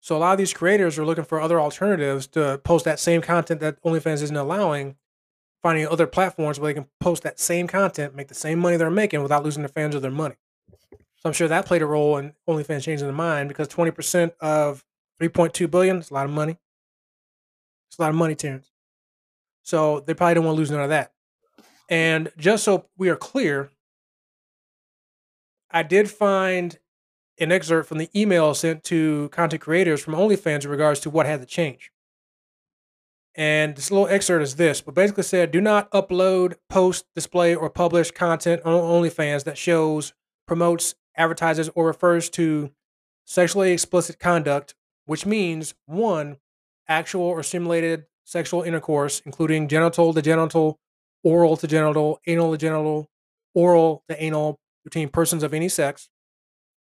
[0.00, 3.22] So a lot of these creators are looking for other alternatives to post that same
[3.22, 4.96] content that OnlyFans isn't allowing,
[5.62, 8.90] finding other platforms where they can post that same content, make the same money they're
[8.90, 10.34] making without losing their fans or their money.
[10.90, 14.84] So I'm sure that played a role in OnlyFans changing their mind because 20% of
[15.22, 16.58] 3.2 billion is a lot of money.
[17.88, 18.72] It's a lot of money, Terrence.
[19.66, 21.10] So they probably don't want to lose none of that.
[21.90, 23.70] And just so we are clear,
[25.72, 26.78] I did find
[27.40, 31.26] an excerpt from the email sent to content creators from OnlyFans in regards to what
[31.26, 31.90] had to change.
[33.34, 37.68] And this little excerpt is this, but basically said do not upload, post, display, or
[37.68, 40.14] publish content on OnlyFans that shows,
[40.46, 42.70] promotes, advertises, or refers to
[43.24, 44.76] sexually explicit conduct,
[45.06, 46.36] which means one,
[46.88, 50.78] actual or simulated sexual intercourse, including genital to genital,
[51.22, 53.08] oral to genital, anal to genital,
[53.54, 56.10] oral to anal between persons of any sex.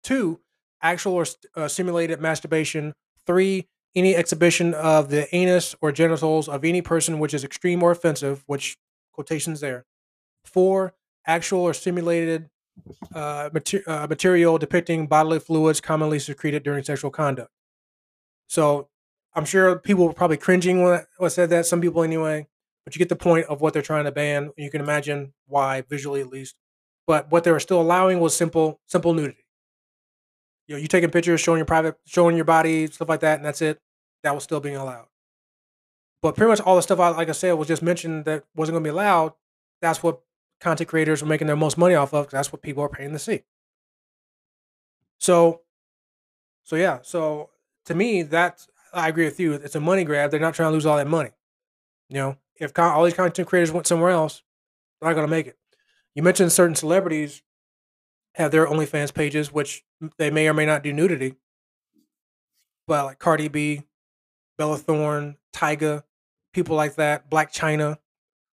[0.03, 0.39] Two,
[0.81, 1.25] actual or
[1.55, 2.93] uh, simulated masturbation.
[3.25, 7.91] Three, any exhibition of the anus or genitals of any person which is extreme or
[7.91, 8.77] offensive, which
[9.11, 9.85] quotations there.
[10.45, 10.93] Four,
[11.25, 12.49] actual or simulated
[13.13, 17.51] uh, mater- uh, material depicting bodily fluids commonly secreted during sexual conduct.
[18.47, 18.87] So
[19.38, 21.68] I'm sure people were probably cringing when I said that.
[21.68, 22.47] Some people anyway,
[22.84, 24.51] but you get the point of what they're trying to ban.
[24.57, 26.55] You can imagine why, visually at least.
[27.05, 29.45] But what they were still allowing was simple, simple nudity.
[30.68, 33.45] You know, you taking pictures, showing your private, showing your body, stuff like that, and
[33.45, 33.80] that's it.
[34.23, 35.05] That was still being allowed.
[36.23, 38.73] But pretty much all the stuff, I, like I said, was just mentioned that wasn't
[38.73, 39.34] going to be allowed.
[39.84, 40.22] That's what
[40.59, 42.31] content creators were making their most money off of.
[42.31, 43.43] that's what people are paying to see.
[45.19, 45.61] So,
[46.64, 46.99] so yeah.
[47.03, 47.51] So
[47.85, 48.68] to me, that's
[48.98, 49.53] I agree with you.
[49.53, 50.32] It's a money grab.
[50.32, 51.32] They're not trying to lose all that money.
[52.10, 54.44] You know, if con- all these content creators went somewhere else,
[54.99, 55.57] they're not going to make it.
[56.15, 57.44] You mentioned certain celebrities
[58.36, 59.84] have their OnlyFans pages, which
[60.18, 61.36] they may or may not do nudity.
[62.88, 63.84] but like Cardi B,
[64.57, 66.03] Bella Thorne, Tyga,
[66.53, 67.98] people like that, Blac Chyna,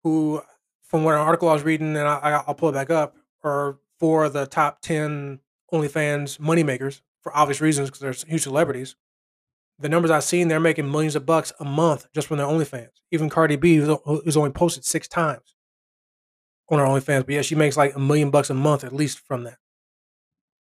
[0.04, 0.42] who,
[0.82, 3.78] from what an article I was reading, and I, I'll pull it back up, are
[3.98, 5.40] four of the top 10
[5.72, 8.94] OnlyFans moneymakers for obvious reasons because they're huge celebrities.
[9.80, 12.90] The numbers I've seen, they're making millions of bucks a month just from their OnlyFans.
[13.12, 15.54] Even Cardi B, who's only posted six times
[16.68, 19.20] on her OnlyFans, but yeah, she makes like a million bucks a month at least
[19.20, 19.58] from that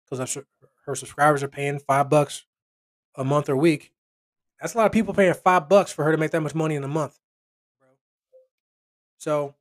[0.08, 0.38] because
[0.86, 2.46] her subscribers are paying five bucks
[3.16, 3.92] a month or week.
[4.60, 6.76] That's a lot of people paying five bucks for her to make that much money
[6.76, 7.18] in a month.
[9.18, 9.54] So,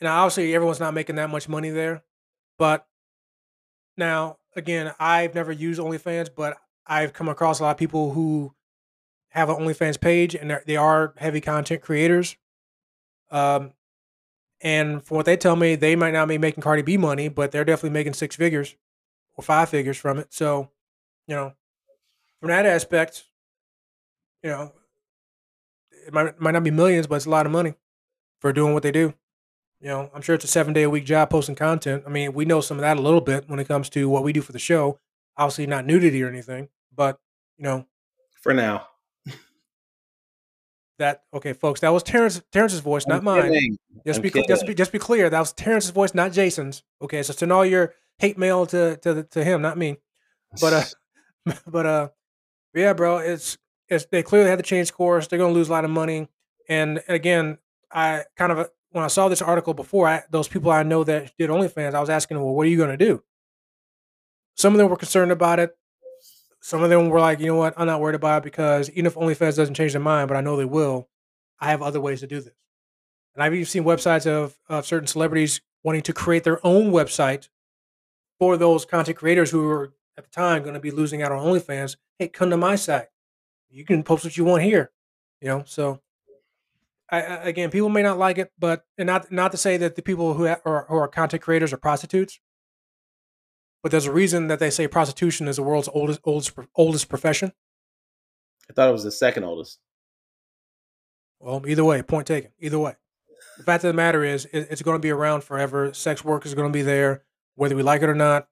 [0.00, 2.02] and obviously everyone's not making that much money there,
[2.58, 2.86] but
[3.96, 6.56] now again, I've never used OnlyFans, but
[6.86, 8.54] I've come across a lot of people who
[9.36, 12.36] have an OnlyFans page and they are heavy content creators.
[13.30, 13.72] Um,
[14.62, 17.52] and from what they tell me, they might not be making Cardi B money, but
[17.52, 18.74] they're definitely making six figures
[19.36, 20.32] or five figures from it.
[20.32, 20.70] So,
[21.26, 21.52] you know,
[22.40, 23.24] from that aspect,
[24.42, 24.72] you know,
[26.06, 27.74] it might might not be millions, but it's a lot of money
[28.38, 29.12] for doing what they do.
[29.80, 32.04] You know, I'm sure it's a seven day a week job posting content.
[32.06, 34.22] I mean, we know some of that a little bit when it comes to what
[34.22, 34.98] we do for the show.
[35.36, 37.20] Obviously, not nudity or anything, but
[37.58, 37.86] you know,
[38.40, 38.86] for now.
[40.98, 41.80] That okay, folks.
[41.80, 43.76] That was Terrence Terrence's voice, I'm not mine.
[44.06, 45.28] Just be just be just be clear.
[45.28, 46.82] That was Terrence's voice, not Jason's.
[47.02, 49.98] Okay, so send all your hate mail to to to him, not me.
[50.60, 50.82] But uh,
[51.66, 52.08] but uh,
[52.74, 53.18] yeah, bro.
[53.18, 53.58] It's
[53.88, 55.26] it's they clearly had to change course.
[55.26, 56.28] They're gonna lose a lot of money.
[56.68, 57.58] And again,
[57.92, 61.32] I kind of when I saw this article before, I, those people I know that
[61.38, 63.22] did OnlyFans, I was asking, well, what are you gonna do?
[64.54, 65.76] Some of them were concerned about it.
[66.66, 69.06] Some of them were like, you know what, I'm not worried about it because even
[69.06, 71.08] if OnlyFans doesn't change their mind, but I know they will,
[71.60, 72.54] I have other ways to do this.
[73.36, 77.50] And I've even seen websites of, of certain celebrities wanting to create their own website
[78.40, 81.38] for those content creators who were at the time going to be losing out on
[81.38, 81.98] OnlyFans.
[82.18, 83.06] Hey, come to my site.
[83.70, 84.90] You can post what you want here.
[85.40, 86.00] You know, so
[87.08, 90.02] I, again, people may not like it, but and not not to say that the
[90.02, 92.40] people who are, who are content creators are prostitutes.
[93.82, 97.52] But there's a reason that they say prostitution is the world's oldest oldest oldest profession.
[98.68, 99.78] I thought it was the second oldest.
[101.38, 102.50] Well, either way, point taken.
[102.58, 102.94] Either way,
[103.58, 105.92] the fact of the matter is, it's going to be around forever.
[105.94, 107.22] Sex work is going to be there,
[107.54, 108.48] whether we like it or not.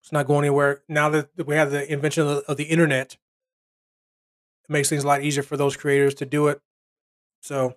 [0.00, 0.82] It's not going anywhere.
[0.88, 3.16] Now that we have the invention of the, of the internet,
[4.64, 6.60] it makes things a lot easier for those creators to do it.
[7.40, 7.76] So,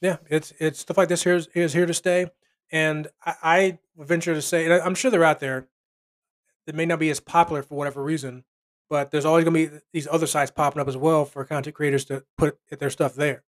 [0.00, 2.26] yeah, it's it's stuff like this here is, is here to stay.
[2.72, 5.68] And I, I venture to say, and I'm sure they're out there.
[6.66, 8.44] They may not be as popular for whatever reason,
[8.88, 11.76] but there's always going to be these other sites popping up as well for content
[11.76, 13.42] creators to put their stuff there.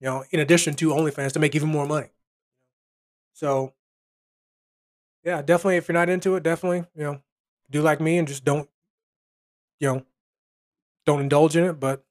[0.00, 2.08] You know, in addition to OnlyFans to make even more money.
[3.34, 3.74] So,
[5.24, 5.76] yeah, definitely.
[5.76, 7.22] If you're not into it, definitely, you know,
[7.70, 8.68] do like me and just don't,
[9.78, 10.06] you know,
[11.06, 11.78] don't indulge in it.
[11.78, 12.04] But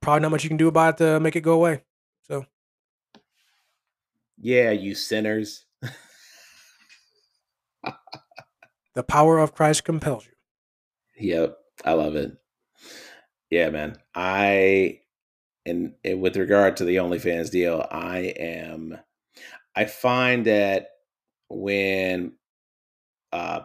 [0.00, 1.82] probably not much you can do about it to make it go away.
[2.22, 2.46] So,
[4.38, 5.66] yeah, you sinners.
[8.94, 10.32] The power of Christ compels you.
[11.16, 12.36] Yep, I love it.
[13.50, 13.96] Yeah, man.
[14.14, 15.00] I
[15.66, 18.98] and, and with regard to the OnlyFans deal, I am.
[19.74, 20.88] I find that
[21.48, 22.32] when
[23.32, 23.60] uh,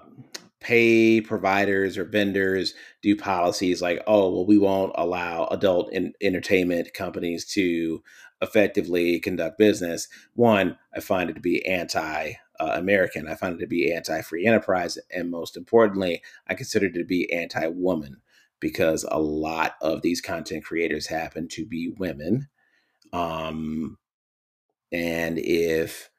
[0.60, 6.94] pay providers or vendors do policies like, oh, well, we won't allow adult in- entertainment
[6.94, 8.02] companies to
[8.42, 10.08] effectively conduct business.
[10.34, 13.28] One, I find it to be anti uh, American.
[13.28, 14.98] I find it to be anti free enterprise.
[15.12, 18.22] And most importantly, I consider it to be anti woman
[18.60, 22.48] because a lot of these content creators happen to be women.
[23.14, 23.98] Um,
[24.92, 26.10] and if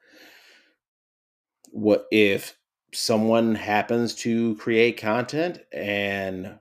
[1.70, 2.56] what if
[2.92, 6.58] someone happens to create content and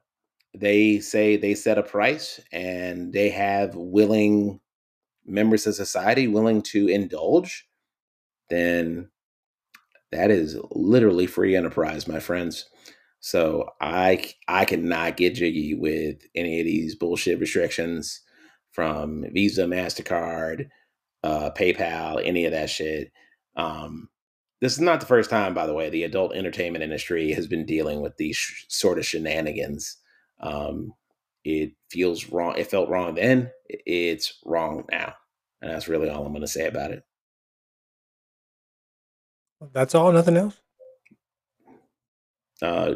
[0.55, 4.59] they say they set a price and they have willing
[5.25, 7.67] members of society willing to indulge,
[8.49, 9.09] then
[10.11, 12.69] that is literally free enterprise, my friends.
[13.19, 18.21] So I I cannot get jiggy with any of these bullshit restrictions
[18.71, 20.69] from Visa, Mastercard,
[21.23, 23.11] uh, PayPal, any of that shit.
[23.55, 24.09] Um,
[24.61, 27.65] this is not the first time, by the way, the adult entertainment industry has been
[27.65, 29.97] dealing with these sh- sort of shenanigans.
[30.41, 30.93] Um,
[31.43, 32.55] it feels wrong.
[32.57, 33.51] It felt wrong then.
[33.67, 35.13] It's wrong now.
[35.61, 37.03] And that's really all I'm going to say about it.
[39.73, 40.59] That's all, nothing else?
[42.61, 42.95] Uh,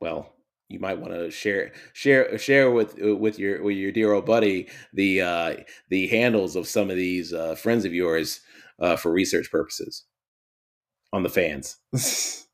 [0.00, 0.32] well,
[0.68, 4.26] you might want to share share share with uh, with your with your dear old
[4.26, 5.56] buddy the uh,
[5.88, 8.40] the handles of some of these uh, friends of yours
[8.78, 10.04] uh, for research purposes
[11.12, 11.76] on the fans.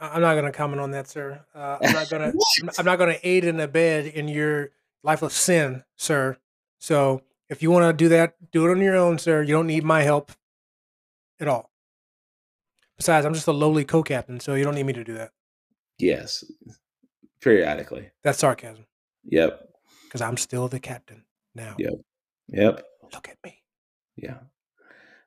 [0.00, 1.44] I'm not going to comment on that, sir.
[1.54, 2.38] Uh, I'm not going to.
[2.78, 4.70] I'm not going to aid and abet in your
[5.02, 6.38] life of sin, sir.
[6.78, 9.42] So if you want to do that, do it on your own, sir.
[9.42, 10.32] You don't need my help
[11.40, 11.70] at all.
[12.96, 15.30] Besides, I'm just a lowly co-captain, so you don't need me to do that.
[15.98, 16.44] Yes,
[17.40, 18.10] periodically.
[18.24, 18.86] That's sarcasm,
[19.24, 19.60] Yep.
[20.04, 21.24] because I'm still the captain
[21.54, 21.74] now.
[21.78, 21.94] Yep.
[22.48, 22.84] Yep.
[23.12, 23.62] Look at me.
[24.16, 24.38] Yeah.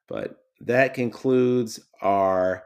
[0.08, 2.64] But that concludes our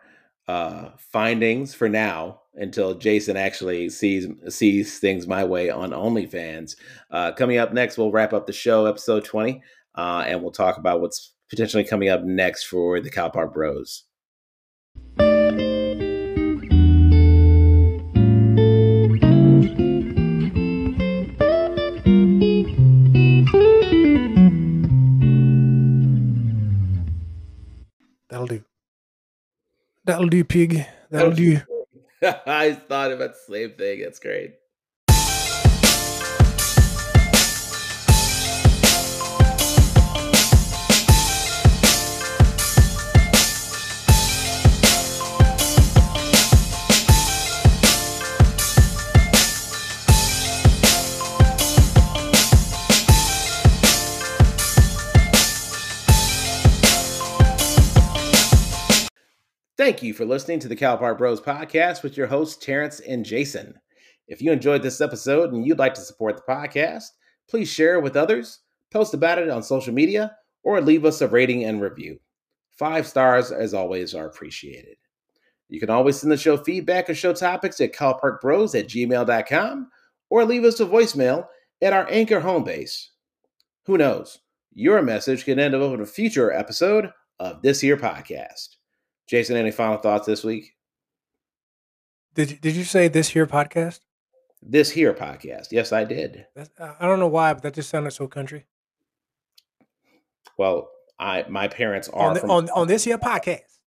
[0.48, 6.76] uh findings for now until Jason actually sees sees things my way on OnlyFans.
[7.12, 9.62] Uh coming up next, we'll wrap up the show, episode 20,
[9.96, 14.04] uh, and we'll talk about what's potentially coming up next for the Cal Park Bros.
[28.30, 28.64] That'll do.
[30.04, 30.86] That'll do, pig.
[31.10, 31.62] That'll do.
[32.22, 34.02] I thought about the same thing.
[34.02, 34.56] That's great.
[59.86, 63.24] Thank you for listening to the Cal Park Bros podcast with your hosts, Terrence and
[63.24, 63.76] Jason.
[64.28, 67.04] If you enjoyed this episode and you'd like to support the podcast,
[67.48, 71.28] please share it with others, post about it on social media, or leave us a
[71.28, 72.20] rating and review.
[72.72, 74.98] Five stars, as always, are appreciated.
[75.70, 79.90] You can always send the show feedback or show topics at calparkbros at gmail.com
[80.32, 81.46] or leave us a voicemail
[81.84, 83.12] at our anchor home base.
[83.86, 84.40] Who knows?
[84.74, 88.78] Your message can end up in a future episode of this here podcast.
[89.28, 90.74] Jason, any final thoughts this week?
[92.36, 94.02] Did you, did you say this here podcast?
[94.62, 95.68] This here podcast.
[95.72, 96.46] Yes, I did.
[96.56, 98.66] That's, I don't know why, but that just sounded so country.
[100.58, 100.90] Well,
[101.20, 103.80] I my parents are On, the, from on on this here podcast.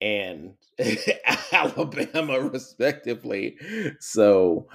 [0.00, 0.54] and
[1.52, 3.56] Alabama, respectively.
[4.00, 4.68] So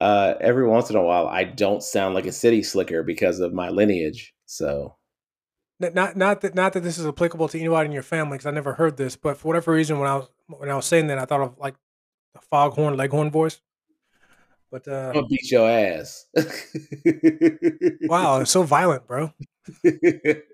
[0.00, 3.52] uh, every once in a while, I don't sound like a city slicker because of
[3.52, 4.34] my lineage.
[4.46, 4.96] So
[5.80, 8.50] Not not that not that this is applicable to anybody in your family because I
[8.50, 11.18] never heard this, but for whatever reason, when I was when I was saying that,
[11.18, 11.74] I thought of like
[12.34, 13.62] the foghorn leghorn voice.
[14.70, 16.26] But uh, I'm gonna beat your ass.
[18.02, 19.32] wow, it's so violent, bro.
[19.82, 20.44] That,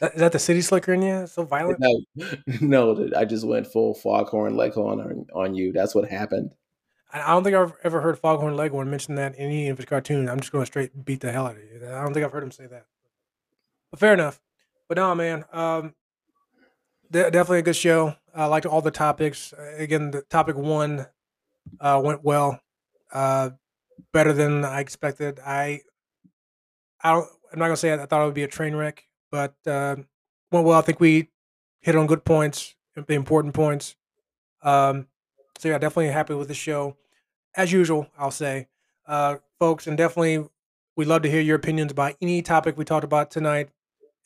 [0.14, 1.20] is that the city slicker in you?
[1.20, 1.80] It's so violent.
[1.80, 2.02] no,
[2.60, 5.72] no, I just went full foghorn leghorn on, on you.
[5.72, 6.54] That's what happened.
[7.10, 9.86] I I don't think I've ever heard Foghorn Leghorn mention that in any of his
[9.86, 10.28] cartoons.
[10.28, 11.80] I'm just going to straight beat the hell out of you.
[11.86, 12.84] I don't think I've heard him say that.
[13.90, 14.40] But fair enough.
[14.88, 15.94] But no, man, um,
[17.10, 18.14] de- definitely a good show.
[18.34, 19.52] I liked all the topics.
[19.52, 21.06] Uh, Again, the topic one
[21.80, 22.60] uh, went well,
[23.12, 23.50] uh,
[24.12, 25.40] better than I expected.
[25.44, 25.82] I,
[27.02, 27.28] I don't.
[27.52, 29.96] I'm not gonna say I thought it would be a train wreck, but uh,
[30.52, 30.78] went well.
[30.78, 31.30] I think we
[31.80, 33.96] hit on good points, the important points.
[34.62, 35.06] Um,
[35.58, 36.96] so yeah, definitely happy with the show.
[37.56, 38.68] As usual, I'll say,
[39.06, 40.46] uh, folks, and definitely
[40.96, 43.70] we'd love to hear your opinions about any topic we talked about tonight,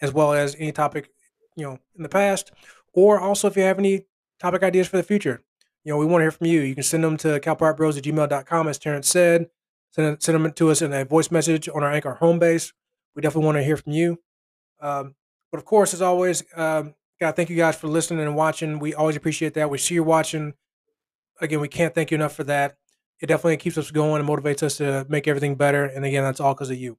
[0.02, 1.10] as well as any topic
[1.56, 2.52] you know in the past,
[2.92, 4.04] or also if you have any
[4.38, 5.42] topic ideas for the future.
[5.84, 6.60] You know, we want to hear from you.
[6.60, 9.48] You can send them to calparkbros at gmail.com, as Terrence said.
[9.90, 12.72] Send, send them to us in a voice message on our Anchor home base.
[13.14, 14.18] We definitely want to hear from you.
[14.80, 15.14] Um,
[15.50, 18.78] but of course, as always, um, God, thank you guys for listening and watching.
[18.78, 19.70] We always appreciate that.
[19.70, 20.54] We see you watching.
[21.40, 22.76] Again, we can't thank you enough for that.
[23.20, 25.84] It definitely keeps us going and motivates us to make everything better.
[25.84, 26.98] And again, that's all because of you.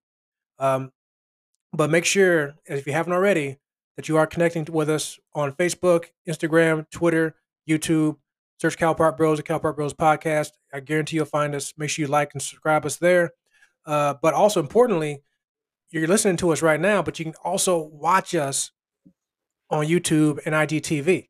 [0.60, 0.92] Um,
[1.74, 3.58] but make sure, if you haven't already,
[3.96, 7.36] that you are connecting with us on Facebook, Instagram, Twitter,
[7.70, 8.18] YouTube.
[8.64, 10.52] Search Cal Park Bros or Cal Park Bros Podcast.
[10.74, 11.74] I guarantee you'll find us.
[11.78, 13.32] Make sure you like and subscribe us there.
[13.86, 15.22] Uh, but also importantly,
[15.92, 18.72] you're listening to us right now, but you can also watch us
[19.70, 21.28] on YouTube and IGTV.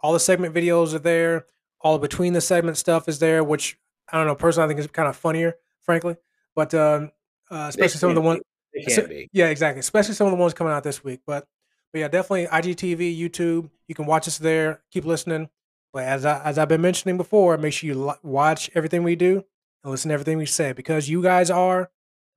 [0.00, 1.46] All the segment videos are there.
[1.80, 3.78] All the between the segment stuff is there, which
[4.10, 4.34] I don't know.
[4.34, 6.16] Personally, I think is kind of funnier, frankly.
[6.54, 7.12] But um,
[7.50, 8.40] uh, especially some of the can
[8.80, 9.28] It so- be.
[9.32, 9.80] yeah, exactly.
[9.80, 11.20] Especially some of the ones coming out this week.
[11.26, 11.46] But
[11.92, 13.70] but yeah, definitely IGTV, YouTube.
[13.88, 14.82] You can watch us there.
[14.90, 15.48] Keep listening.
[15.92, 19.44] But as I as I've been mentioning before, make sure you watch everything we do
[19.82, 21.90] and listen to everything we say because you guys are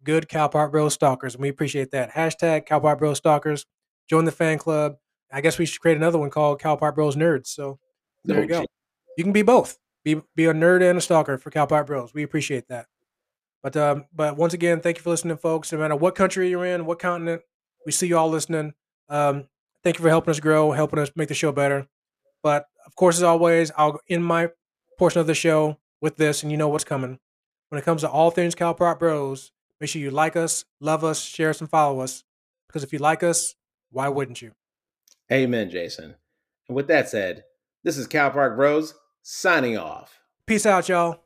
[0.03, 2.11] good Cal Park Bros stalkers, and we appreciate that.
[2.11, 3.65] Hashtag Cal Park Bros stalkers.
[4.09, 4.95] Join the fan club.
[5.31, 7.47] I guess we should create another one called Cal Park Bros Nerds.
[7.47, 7.79] So
[8.23, 8.61] there Oh, you go.
[8.61, 8.67] gee.
[9.17, 9.77] You can be both.
[10.05, 12.13] Be be a nerd and a stalker for Cal Park Bros.
[12.13, 12.85] We appreciate that.
[13.61, 15.71] But um, but once again, thank you for listening, folks.
[15.71, 17.41] No matter what country you're in, what continent,
[17.85, 18.73] we see you all listening.
[19.09, 19.47] Um,
[19.83, 21.87] thank you for helping us grow, helping us make the show better.
[22.41, 24.49] But of course, as always, I'll end my
[24.97, 27.19] portion of the show with this, and you know what's coming.
[27.69, 31.03] When it comes to all things Cal Park Bros, make sure you like us, love
[31.03, 32.23] us, share us, and follow us.
[32.67, 33.55] Because if you like us,
[33.91, 34.53] why wouldn't you?
[35.31, 36.15] Amen, Jason.
[36.67, 37.43] And with that said,
[37.83, 40.19] this is Cal Park Bros signing off.
[40.45, 41.21] Peace out, y'all.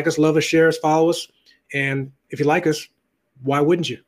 [0.00, 1.28] Like us, love us, share us, follow us.
[1.74, 2.88] And if you like us,
[3.42, 3.98] why wouldn't you?